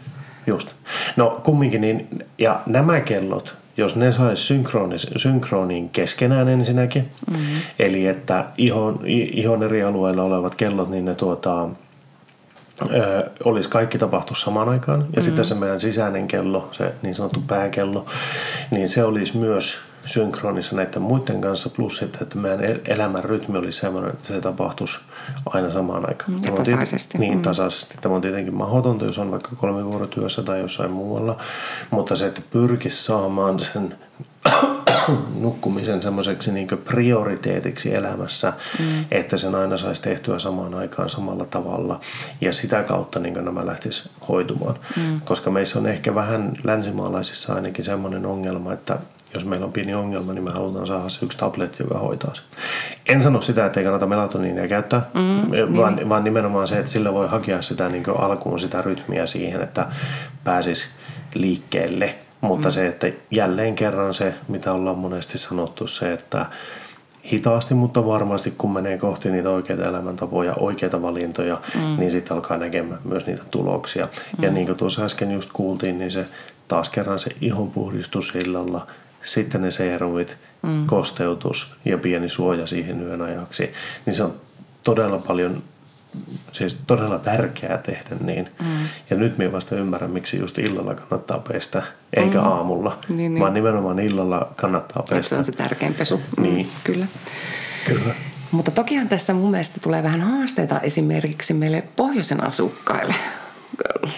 Just. 0.48 0.76
No 1.16 1.42
kumminkin, 1.44 1.82
niin, 1.82 2.10
ja 2.38 2.62
nämä 2.66 3.02
kellot 3.02 3.56
jos 3.78 3.96
ne 3.96 4.12
saisi 4.12 4.64
synkroniin 5.16 5.90
keskenään 5.90 6.48
ensinnäkin, 6.48 7.12
mm-hmm. 7.32 7.62
eli 7.80 8.08
että 8.08 8.46
ihon, 8.58 9.00
ihon 9.06 9.64
eri 9.64 9.84
alueilla 9.84 10.24
olevat 10.24 10.56
kellot, 10.56 10.90
niin 10.90 11.06
ne 11.06 11.16
tuota, 11.16 11.70
ö, 12.82 13.30
olisi 13.44 13.70
kaikki 13.70 13.98
tapahtu 13.98 14.36
samaan 14.36 14.70
aikaan. 14.70 15.00
Ja 15.00 15.06
mm-hmm. 15.06 15.22
sitten 15.22 15.46
se 15.46 15.56
meidän 15.56 15.80
sisäinen 15.80 16.28
kello, 16.28 16.70
se 16.72 16.94
niin 17.02 17.16
sanottu 17.16 17.44
pääkello, 17.48 18.06
niin 18.72 18.90
se 18.90 19.04
olisi 19.04 19.38
myös 19.38 19.80
synkronissa 20.06 20.76
näiden 20.76 21.02
muiden 21.02 21.42
kanssa, 21.42 21.70
plus 21.70 21.98
sitten, 21.98 22.24
että 22.24 22.38
meidän 22.38 22.80
elämän 22.86 23.24
rytmi 23.24 23.58
olisi 23.58 23.80
sellainen, 23.80 24.12
että 24.14 24.26
se 24.26 24.42
tapahtuisi 24.42 25.00
aina 25.46 25.72
samaan 25.72 26.10
aikaan. 26.10 26.34
Ja 26.34 26.40
Tämä 26.40 26.58
tasaisesti. 26.58 27.18
Niin, 27.18 27.36
mm. 27.36 27.42
tasaisesti. 27.42 27.98
Tämä 28.02 28.16
on 28.16 28.22
tietenkin 28.22 28.54
mahdotonta, 28.54 29.06
jos 29.06 29.20
on 29.20 29.32
vaikka 29.32 29.50
kolme 29.56 29.86
vuorotyössä 29.86 30.44
tai 30.44 30.60
jossain 30.60 30.92
muualla, 30.92 31.38
mutta 31.92 32.16
se, 32.16 32.28
että 32.28 32.42
pyrkisi 32.52 33.04
saamaan 33.04 33.60
sen 33.60 33.96
nukkumisen 35.40 36.02
semmoiseksi 36.02 36.52
niin 36.52 36.68
prioriteetiksi 36.68 37.96
elämässä, 37.96 38.54
mm. 38.80 38.86
että 39.12 39.38
sen 39.38 39.56
aina 39.56 39.78
saisi 39.78 40.02
tehtyä 40.02 40.40
samaan 40.40 40.76
aikaan 40.76 41.10
samalla 41.10 41.46
tavalla 41.46 42.00
ja 42.42 42.54
sitä 42.54 42.84
kautta 42.84 43.20
niin 43.20 43.46
nämä 43.46 43.66
lähtisi 43.66 44.10
hoitumaan. 44.28 44.76
Mm. 44.98 45.22
Koska 45.22 45.52
meissä 45.52 45.80
on 45.80 45.88
ehkä 45.88 46.16
vähän 46.16 46.54
länsimaalaisissa 46.64 47.54
ainakin 47.54 47.86
semmoinen 47.86 48.26
ongelma, 48.26 48.74
että 48.74 49.00
jos 49.34 49.46
meillä 49.46 49.66
on 49.66 49.74
pieni 49.74 49.94
ongelma, 49.94 50.34
niin 50.34 50.44
me 50.44 50.52
halutaan 50.52 50.88
saada 50.88 51.10
se 51.10 51.26
yksi 51.26 51.38
tabletti, 51.38 51.84
joka 51.84 52.00
hoitaa 52.00 52.34
se. 52.34 52.42
En 53.10 53.24
sano 53.24 53.42
sitä, 53.42 53.66
että 53.66 53.80
ei 53.80 53.84
kannata 53.84 54.06
melatoniinia 54.06 54.68
käyttää, 54.68 55.10
mm, 55.14 55.78
vaan, 55.78 55.96
niin. 55.96 56.10
vaan 56.10 56.24
nimenomaan 56.24 56.68
se, 56.68 56.80
että 56.80 56.92
sillä 56.92 57.14
voi 57.14 57.28
hakea 57.28 57.62
sitä 57.62 57.90
niin 57.90 58.04
alkuun 58.20 58.60
sitä 58.60 58.82
rytmiä 58.82 59.26
siihen, 59.26 59.62
että 59.62 59.88
pääsis 60.44 60.90
liikkeelle. 61.34 62.16
Mutta 62.48 62.68
mm. 62.68 62.72
se, 62.72 62.88
että 62.88 63.12
jälleen 63.32 63.76
kerran 63.76 64.14
se, 64.14 64.34
mitä 64.48 64.74
ollaan 64.74 64.98
monesti 64.98 65.38
sanottu, 65.38 65.88
se, 65.88 66.14
että 66.14 66.46
hitaasti, 67.32 67.74
mutta 67.74 68.06
varmasti 68.06 68.54
kun 68.58 68.74
menee 68.74 68.98
kohti 68.98 69.30
niitä 69.30 69.50
oikeita 69.50 69.90
elämäntapoja, 69.90 70.54
oikeita 70.60 71.02
valintoja, 71.02 71.62
mm. 71.76 72.00
niin 72.00 72.12
sitten 72.12 72.36
alkaa 72.36 72.58
näkemään 72.58 73.02
myös 73.04 73.26
niitä 73.26 73.44
tuloksia. 73.52 74.06
Mm. 74.38 74.44
Ja 74.44 74.52
niin 74.52 74.66
kuin 74.66 74.78
tuossa 74.78 75.06
äsken 75.06 75.32
just 75.32 75.50
kuultiin, 75.54 76.00
niin 76.00 76.12
se 76.12 76.26
taas 76.68 76.90
kerran 76.90 77.20
se 77.20 77.32
ihonpuhdistus 77.42 78.36
illalla– 78.36 78.88
sitten 79.26 79.62
ne 79.62 79.72
serumit, 79.72 80.38
mm. 80.62 80.86
kosteutus 80.86 81.76
ja 81.86 81.98
pieni 81.98 82.30
suoja 82.30 82.66
siihen 82.66 83.02
yön 83.02 83.22
ajaksi, 83.22 83.74
niin 84.06 84.14
se 84.14 84.24
on 84.24 84.36
todella 84.84 85.18
paljon 85.18 85.64
siis 86.52 86.78
todella 86.88 87.20
tärkeää 87.20 87.78
tehdä 87.78 88.16
niin. 88.20 88.50
Mm. 88.60 88.88
Ja 89.10 89.18
nyt 89.18 89.38
minä 89.38 89.52
vasta 89.52 89.76
ymmärrän, 89.76 90.12
miksi 90.12 90.40
just 90.40 90.60
illalla 90.60 90.96
kannattaa 90.96 91.40
pestä, 91.40 91.84
eikä 92.14 92.38
mm. 92.38 92.46
aamulla, 92.46 93.00
niin, 93.10 93.18
niin. 93.18 93.40
vaan 93.40 93.54
nimenomaan 93.54 94.00
illalla 94.00 94.52
kannattaa 94.56 95.04
pestä. 95.10 95.30
Se 95.30 95.36
on 95.36 95.44
se 95.44 95.52
tärkein 95.52 95.94
pesu. 95.94 96.22
Mm, 96.38 96.44
niin. 96.44 96.70
Kyllä. 96.84 97.08
Kyllä. 97.88 98.16
Mutta 98.52 98.72
tokihan 98.72 99.10
tässä 99.10 99.34
mun 99.34 99.52
mielestä 99.52 99.80
tulee 99.84 100.04
vähän 100.04 100.22
haasteita 100.22 100.80
esimerkiksi 100.80 101.54
meille 101.54 101.84
pohjoisen 101.96 102.44
asukkaille. 102.44 103.16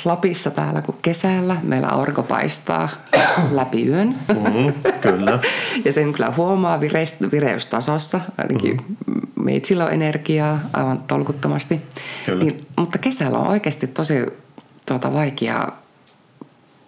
Lapissa 0.05 0.51
täällä 0.51 0.81
kuin 0.81 0.97
kesällä. 1.01 1.55
Meillä 1.63 1.87
aurinko 1.87 2.23
paistaa 2.23 2.89
läpi 3.51 3.87
yön. 3.87 4.15
Mm, 4.27 4.91
kyllä. 5.01 5.39
ja 5.85 5.93
sen 5.93 6.13
kyllä 6.13 6.33
huomaa 6.37 6.79
vireist, 6.79 7.15
vireystasossa. 7.31 8.21
Ainakin 8.37 8.77
mm. 9.05 9.21
meitsillä 9.43 9.85
on 9.85 9.93
energiaa 9.93 10.59
aivan 10.73 11.03
tolkuttomasti. 11.07 11.81
Niin, 12.39 12.57
mutta 12.77 12.97
kesällä 12.97 13.37
on 13.37 13.47
oikeasti 13.47 13.87
tosi 13.87 14.25
tuota, 14.87 15.13
vaikeaa 15.13 15.81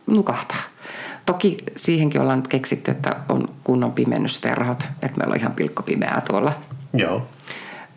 nukahtaa. 0.08 0.62
Toki 1.26 1.58
siihenkin 1.76 2.22
ollaan 2.22 2.40
nyt 2.40 2.48
keksitty, 2.48 2.92
että 2.92 3.16
on 3.30 3.50
kunnon 3.64 3.92
pimennysverhot, 3.92 4.84
että 5.02 5.18
meillä 5.18 5.34
on 5.34 5.40
ihan 5.40 5.54
pilkkopimeää 5.54 6.22
tuolla. 6.28 6.54
Joo. 6.94 7.28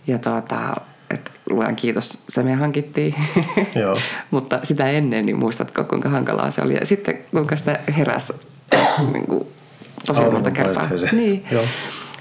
Ja 0.07 0.19
tuota, 0.19 0.77
että 1.13 1.31
luen 1.51 1.77
kiitos, 1.77 2.23
se 2.29 2.43
me 2.43 2.53
hankittiin. 2.53 3.15
Joo. 3.83 3.97
Mutta 4.31 4.59
sitä 4.63 4.91
ennen, 4.91 5.27
niin 5.27 5.39
muistatko 5.39 5.85
kuinka 5.85 6.09
hankalaa 6.09 6.51
se 6.51 6.63
oli. 6.63 6.75
Ja 6.75 6.87
sitten 6.87 7.19
kuinka 7.31 7.57
sitä 7.57 7.81
heräs 7.97 8.33
niin 9.13 9.27
kuin 9.27 9.47
tosi 10.07 10.23
monta 10.23 10.51
kertaa. 10.51 10.89
Niin. 11.13 11.45
Joo. 11.51 11.65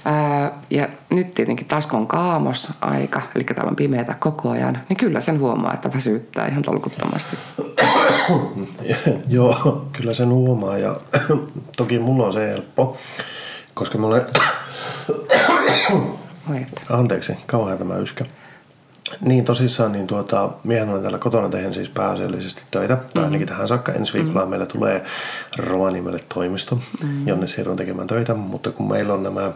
Ää, 0.04 0.52
ja 0.70 0.88
nyt 1.10 1.30
tietenkin 1.30 1.66
taas 1.66 1.86
kun 1.86 1.98
on 1.98 2.06
kaamos 2.06 2.68
aika, 2.80 3.22
eli 3.34 3.44
täällä 3.44 3.70
on 3.70 3.76
pimeätä 3.76 4.14
koko 4.18 4.50
ajan, 4.50 4.78
niin 4.88 4.96
kyllä 4.96 5.20
sen 5.20 5.38
huomaa, 5.38 5.74
että 5.74 5.92
väsyttää 5.94 6.48
ihan 6.48 6.62
tolkuttomasti. 6.62 7.36
Joo, 9.28 9.86
kyllä 9.92 10.14
sen 10.14 10.28
huomaa 10.28 10.78
ja 10.78 10.96
toki 11.76 11.98
mulla 11.98 12.26
on 12.26 12.32
se 12.32 12.48
helppo, 12.48 12.96
koska 13.74 13.98
mä 13.98 14.06
olen... 14.06 14.26
Anteeksi, 16.90 17.32
kauhean 17.46 17.78
tämä 17.78 17.96
yskä. 17.96 18.24
Niin 19.20 19.44
tosissaan, 19.44 19.92
niin 19.92 20.06
tuota, 20.06 20.50
miehän 20.64 20.88
olen 20.88 21.02
täällä 21.02 21.18
kotona 21.18 21.48
tehnyt 21.48 21.74
siis 21.74 21.88
pääasiallisesti 21.88 22.62
töitä, 22.70 22.96
tai 22.96 23.04
mm-hmm. 23.04 23.24
ainakin 23.24 23.46
tähän 23.46 23.68
saakka. 23.68 23.92
Ensi 23.92 24.12
viikolla 24.12 24.34
mm-hmm. 24.34 24.50
meillä 24.50 24.66
tulee 24.66 25.04
Rovaniemelle 25.56 26.18
toimisto, 26.34 26.74
mm-hmm. 26.74 27.28
jonne 27.28 27.46
siirryn 27.46 27.76
tekemään 27.76 28.06
töitä, 28.06 28.34
mutta 28.34 28.70
kun 28.70 28.88
meillä 28.88 29.14
on 29.14 29.22
nämä 29.22 29.52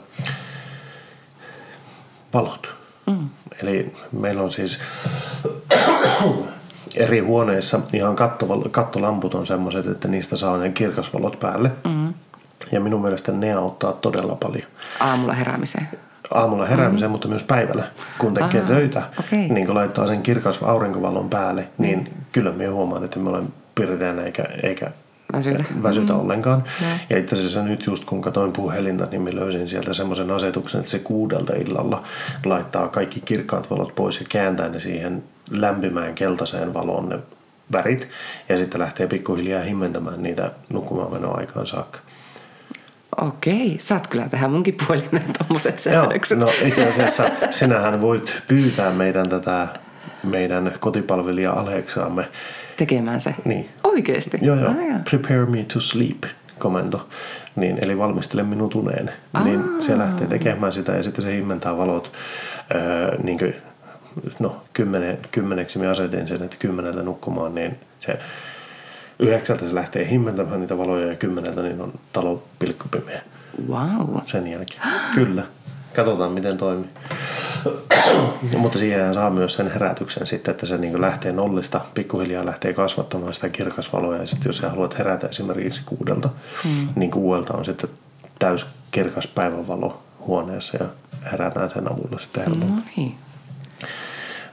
valot, 2.34 2.68
mm-hmm. 3.06 3.28
eli 3.62 3.94
meillä 4.12 4.42
on 4.42 4.50
siis 4.50 4.80
eri 6.94 7.18
huoneissa 7.18 7.80
ihan 7.92 8.16
kattolamput 8.70 9.34
on 9.34 9.46
semmoiset, 9.46 9.86
että 9.86 10.08
niistä 10.08 10.36
saa 10.36 10.58
ne 10.58 10.70
kirkasvalot 10.70 11.38
päälle. 11.38 11.68
Mm-hmm. 11.68 12.14
Ja 12.72 12.80
minun 12.80 13.02
mielestä 13.02 13.32
ne 13.32 13.52
auttaa 13.52 13.92
todella 13.92 14.34
paljon. 14.34 14.66
Aamulla 15.00 15.34
heräämiseen 15.34 15.88
aamulla 16.34 16.66
heräämiseen, 16.66 17.10
mm. 17.10 17.12
mutta 17.12 17.28
myös 17.28 17.44
päivällä, 17.44 17.84
kun 18.18 18.34
tekee 18.34 18.60
Aha, 18.60 18.68
töitä, 18.68 19.02
okay. 19.18 19.38
niin 19.38 19.66
kun 19.66 19.74
laittaa 19.74 20.06
sen 20.06 20.22
kirkas 20.22 20.62
aurinkovalon 20.62 21.30
päälle, 21.30 21.68
niin 21.78 21.98
mm. 21.98 22.24
kyllä 22.32 22.52
minä 22.52 22.70
huomaan, 22.70 23.04
että 23.04 23.18
me 23.18 23.30
olen 23.30 23.48
pirteänä 23.74 24.22
eikä, 24.22 24.44
eikä 24.62 24.90
väsytä, 25.32 25.64
väsytä 25.82 26.12
mm. 26.12 26.20
ollenkaan. 26.20 26.64
Ja. 26.82 26.88
ja 27.10 27.18
itse 27.18 27.36
asiassa 27.36 27.62
nyt 27.62 27.86
just 27.86 28.04
kun 28.04 28.22
katsoin 28.22 28.52
puhelinta, 28.52 29.06
niin 29.10 29.22
me 29.22 29.36
löysin 29.36 29.68
sieltä 29.68 29.94
semmoisen 29.94 30.30
asetuksen, 30.30 30.78
että 30.78 30.90
se 30.90 30.98
kuudelta 30.98 31.54
illalla 31.54 32.02
laittaa 32.44 32.88
kaikki 32.88 33.20
kirkkaat 33.20 33.70
valot 33.70 33.94
pois 33.94 34.20
ja 34.20 34.26
kääntää 34.28 34.68
ne 34.68 34.80
siihen 34.80 35.24
lämpimään 35.50 36.14
keltaiseen 36.14 36.74
valoon 36.74 37.08
ne 37.08 37.18
värit. 37.72 38.08
Ja 38.48 38.58
sitten 38.58 38.80
lähtee 38.80 39.06
pikkuhiljaa 39.06 39.62
himmentämään 39.62 40.22
niitä 40.22 40.50
nukkumaan 40.68 41.38
aikaan 41.38 41.66
saakka. 41.66 41.98
Okei, 43.20 43.76
saat 43.78 44.06
kyllä 44.06 44.28
tähän 44.28 44.50
munkin 44.50 44.76
puhelimeen 44.86 45.32
tuommoiset 45.38 45.78
säädökset. 45.78 46.38
Joo, 46.38 46.46
no 46.46 46.68
itse 46.68 46.88
asiassa 46.88 47.24
sinähän 47.50 48.00
voit 48.00 48.42
pyytää 48.48 48.92
meidän 48.92 49.28
tätä 49.28 49.68
meidän 50.24 50.72
kotipalvelija 50.80 51.52
Aleksaamme 51.52 52.28
tekemään 52.76 53.20
se. 53.20 53.34
Niin. 53.44 53.68
Oikeesti? 53.84 54.38
Joo, 54.40 54.56
joo. 54.56 54.70
Ah, 54.70 55.04
Prepare 55.10 55.46
me 55.46 55.64
to 55.74 55.80
sleep 55.80 56.24
komento. 56.58 57.08
Niin, 57.56 57.78
eli 57.84 57.98
valmistele 57.98 58.42
minut 58.42 58.74
uneen. 58.74 59.12
Ah. 59.34 59.44
Niin 59.44 59.64
se 59.80 59.98
lähtee 59.98 60.26
tekemään 60.26 60.72
sitä 60.72 60.92
ja 60.92 61.02
sitten 61.02 61.24
se 61.24 61.36
himmentää 61.36 61.76
valot 61.78 62.12
öö, 62.74 63.18
niin 63.22 63.38
kuin, 63.38 63.54
no, 64.38 64.62
kymmenen, 64.72 65.18
kymmeneksi 65.32 65.78
me 65.78 65.88
asetin 65.88 66.26
sen, 66.26 66.42
että 66.42 66.56
kymmeneltä 66.58 67.02
nukkumaan, 67.02 67.54
niin 67.54 67.78
se 68.00 68.18
yhdeksältä 69.18 69.68
se 69.68 69.74
lähtee 69.74 70.10
himmentämään 70.10 70.60
niitä 70.60 70.78
valoja 70.78 71.06
ja 71.06 71.16
kymmeneltä 71.16 71.62
niin 71.62 71.80
on 71.80 71.92
talo 72.12 72.42
pilkkupimeä. 72.58 73.22
Wow. 73.68 74.20
Sen 74.24 74.46
jälkeen. 74.46 74.80
Kyllä. 75.14 75.42
Katsotaan 75.96 76.32
miten 76.32 76.56
toimii. 76.56 76.88
Mutta 78.58 78.78
siihen 78.78 79.14
saa 79.14 79.30
myös 79.30 79.54
sen 79.54 79.70
herätyksen 79.70 80.26
sitten, 80.26 80.52
että 80.52 80.66
se 80.66 80.78
niin 80.78 81.00
lähtee 81.00 81.32
nollista, 81.32 81.80
pikkuhiljaa 81.94 82.46
lähtee 82.46 82.72
kasvattamaan 82.72 83.34
sitä 83.34 83.48
kirkasvaloa. 83.48 84.16
Ja 84.16 84.26
sitten 84.26 84.48
jos 84.48 84.58
sä 84.58 84.70
haluat 84.70 84.98
herätä 84.98 85.26
esimerkiksi 85.26 85.80
kuudelta, 85.86 86.28
hmm. 86.64 86.88
niin 86.96 87.10
kuudelta 87.10 87.54
on 87.54 87.64
sitten 87.64 87.90
täys 88.38 88.66
kirkas 88.90 89.26
päivänvalo 89.26 90.02
huoneessa 90.20 90.76
ja 90.80 90.88
herätään 91.32 91.70
sen 91.70 91.92
avulla 91.92 92.18
sitten 92.18 92.44
helpommin. 92.44 92.76
No 92.76 92.82
niin. 92.96 93.14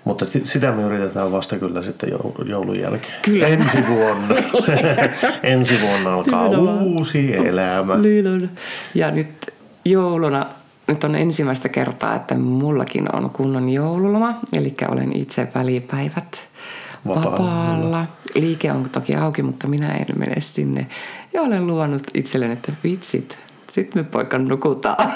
Mutta 0.03 0.25
sitä 0.43 0.71
me 0.71 0.83
yritetään 0.83 1.31
vasta 1.31 1.57
kyllä 1.57 1.81
sitten 1.81 2.09
joulun 2.45 2.79
jälkeen. 2.79 3.13
Kyllä. 3.21 3.47
Ensi 3.47 3.87
vuonna. 3.87 4.35
Ensi 5.43 5.81
vuonna 5.81 6.13
alkaa 6.13 6.47
uusi 6.47 7.35
elämä. 7.35 7.93
Ja 8.93 9.11
nyt 9.11 9.53
jouluna, 9.85 10.45
nyt 10.87 11.03
on 11.03 11.15
ensimmäistä 11.15 11.69
kertaa, 11.69 12.15
että 12.15 12.35
mullakin 12.35 13.15
on 13.15 13.29
kunnon 13.29 13.69
joululoma. 13.69 14.39
Eli 14.53 14.73
olen 14.91 15.15
itse 15.15 15.47
välipäivät 15.55 16.47
vapaalla. 17.07 17.31
vapaalla. 17.31 18.05
Liike 18.35 18.71
on 18.71 18.89
toki 18.89 19.15
auki, 19.15 19.43
mutta 19.43 19.67
minä 19.67 19.93
en 19.93 20.05
mene 20.15 20.35
sinne. 20.39 20.87
Ja 21.33 21.41
olen 21.41 21.67
luvannut 21.67 22.03
itselleni, 22.13 22.53
että 22.53 22.71
vitsit, 22.83 23.37
sitten 23.73 24.03
me 24.03 24.09
poikan 24.11 24.47
nukutaan 24.47 25.13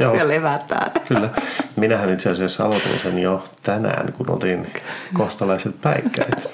Joo. 0.00 0.14
ja 0.18 0.28
levätään. 0.28 0.90
Kyllä. 1.08 1.30
Minähän 1.76 2.12
itse 2.12 2.30
asiassa 2.30 2.64
aloitin 2.64 2.98
sen 3.02 3.18
jo 3.18 3.44
tänään, 3.62 4.12
kun 4.12 4.30
otin 4.30 4.66
kohtalaiset 5.14 5.80
päikkärit. 5.80 6.46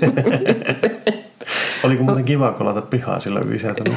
Oliko 1.84 2.02
muuten 2.02 2.24
kiva 2.24 2.52
kolata 2.52 2.82
pihaa 2.82 3.20
sillä 3.20 3.40
kun 3.40 3.60
sieltä 3.60 3.84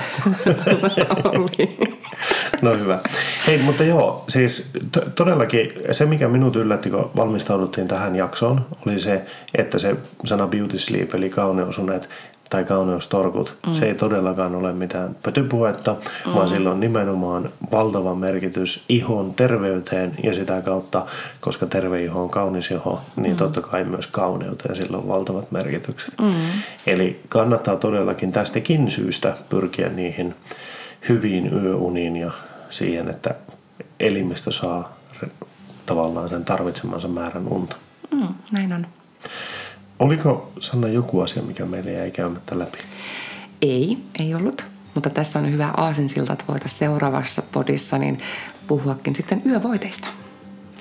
No 2.61 2.75
hyvä. 2.75 2.99
Hei, 3.47 3.57
mutta 3.57 3.83
joo, 3.83 4.23
siis 4.27 4.69
t- 4.91 5.15
todellakin 5.15 5.71
se, 5.91 6.05
mikä 6.05 6.27
minut 6.27 6.55
yllätti, 6.55 6.89
kun 6.89 7.11
valmistauduttiin 7.15 7.87
tähän 7.87 8.15
jaksoon, 8.15 8.65
oli 8.87 8.99
se, 8.99 9.21
että 9.55 9.79
se 9.79 9.95
sana 10.25 10.47
beauty 10.47 10.79
sleep, 10.79 11.15
eli 11.15 11.29
kauneusunet, 11.29 12.09
tai 12.49 12.63
kauneustorkut. 12.63 13.57
Mm. 13.67 13.73
Se 13.73 13.85
ei 13.85 13.95
todellakaan 13.95 14.55
ole 14.55 14.73
mitään 14.73 15.15
pötypuhetta, 15.23 15.95
mm. 16.25 16.33
vaan 16.33 16.47
sillä 16.47 16.71
on 16.71 16.79
nimenomaan 16.79 17.49
valtava 17.71 18.15
merkitys 18.15 18.83
ihon 18.89 19.33
terveyteen 19.33 20.15
ja 20.23 20.33
sitä 20.33 20.61
kautta, 20.61 21.05
koska 21.41 21.65
terve 21.65 22.03
iho 22.03 22.21
on 22.21 22.29
kaunis 22.29 22.71
iho, 22.71 23.01
niin 23.15 23.33
mm. 23.33 23.37
totta 23.37 23.61
kai 23.61 23.83
myös 23.83 24.07
kauneuteen 24.07 24.75
sillä 24.75 24.97
on 24.97 25.07
valtavat 25.07 25.51
merkitykset. 25.51 26.13
Mm. 26.21 26.33
Eli 26.87 27.21
kannattaa 27.29 27.75
todellakin 27.75 28.31
tästäkin 28.31 28.89
syystä 28.89 29.33
pyrkiä 29.49 29.89
niihin 29.89 30.35
hyviin 31.09 31.53
yöuniin 31.53 32.15
ja 32.15 32.31
siihen, 32.69 33.09
että 33.09 33.35
elimistö 33.99 34.51
saa 34.51 34.97
tavallaan 35.85 36.29
sen 36.29 36.45
tarvitsemansa 36.45 37.07
määrän 37.07 37.47
unta. 37.47 37.75
Mm, 38.11 38.27
näin 38.51 38.73
on. 38.73 38.87
Oliko 39.99 40.51
Sanna 40.59 40.87
joku 40.87 41.21
asia, 41.21 41.43
mikä 41.43 41.65
meille 41.65 41.91
jäi 41.91 42.11
käymättä 42.11 42.59
läpi? 42.59 42.77
Ei, 43.61 43.97
ei 44.19 44.35
ollut. 44.35 44.65
Mutta 44.95 45.09
tässä 45.09 45.39
on 45.39 45.51
hyvä 45.51 45.73
aasinsilta, 45.77 46.33
että 46.33 46.45
voitaisiin 46.47 46.79
seuraavassa 46.79 47.41
podissa 47.51 47.97
niin 47.97 48.19
puhuakin 48.67 49.15
sitten 49.15 49.41
yövoiteista. 49.45 50.07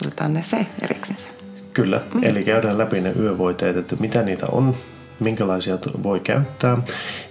Otetaan 0.03 0.35
ne 0.35 0.43
se 0.43 0.67
eriksensä. 0.83 1.29
Kyllä, 1.73 2.03
mm. 2.15 2.25
eli 2.25 2.45
käydään 2.45 2.79
läpi 2.79 3.01
ne 3.01 3.13
yövoiteet, 3.19 3.77
että 3.77 3.97
mitä 4.01 4.23
niitä 4.23 4.47
on, 4.53 4.75
minkälaisia 5.21 5.79
voi 6.03 6.21
käyttää. 6.21 6.79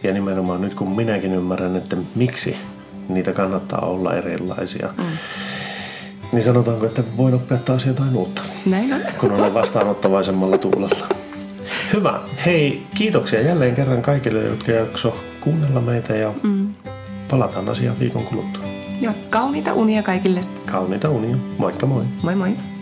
Ja 0.03 0.13
nimenomaan 0.13 0.61
nyt 0.61 0.73
kun 0.73 0.95
minäkin 0.95 1.33
ymmärrän, 1.33 1.75
että 1.75 1.97
miksi 2.15 2.57
niitä 3.09 3.31
kannattaa 3.31 3.81
olla 3.81 4.13
erilaisia, 4.13 4.93
mm. 4.97 5.03
niin 6.31 6.43
sanotaanko, 6.43 6.85
että 6.85 7.03
voi 7.17 7.33
oppia 7.33 7.57
taas 7.57 7.85
jotain 7.85 8.15
uutta. 8.15 8.41
Näin 8.65 8.93
on. 8.93 9.01
Kun 9.19 9.31
olen 9.31 9.53
vastaanottavaisemmalla 9.53 10.57
tuulella. 10.57 11.07
Hyvä. 11.93 12.19
Hei, 12.45 12.87
kiitoksia 12.95 13.41
jälleen 13.41 13.75
kerran 13.75 14.01
kaikille, 14.01 14.43
jotka 14.43 14.71
jakso 14.71 15.17
kuunnella 15.41 15.81
meitä 15.81 16.15
ja 16.15 16.33
mm. 16.43 16.73
palataan 17.31 17.69
asiaan 17.69 17.99
viikon 17.99 18.23
kuluttua. 18.23 18.63
Joo, 19.01 19.13
kauniita 19.29 19.73
unia 19.73 20.03
kaikille. 20.03 20.43
Kauniita 20.71 21.09
unia. 21.09 21.35
Moikka 21.57 21.85
moi. 21.85 22.03
Moi 22.23 22.35
moi. 22.35 22.74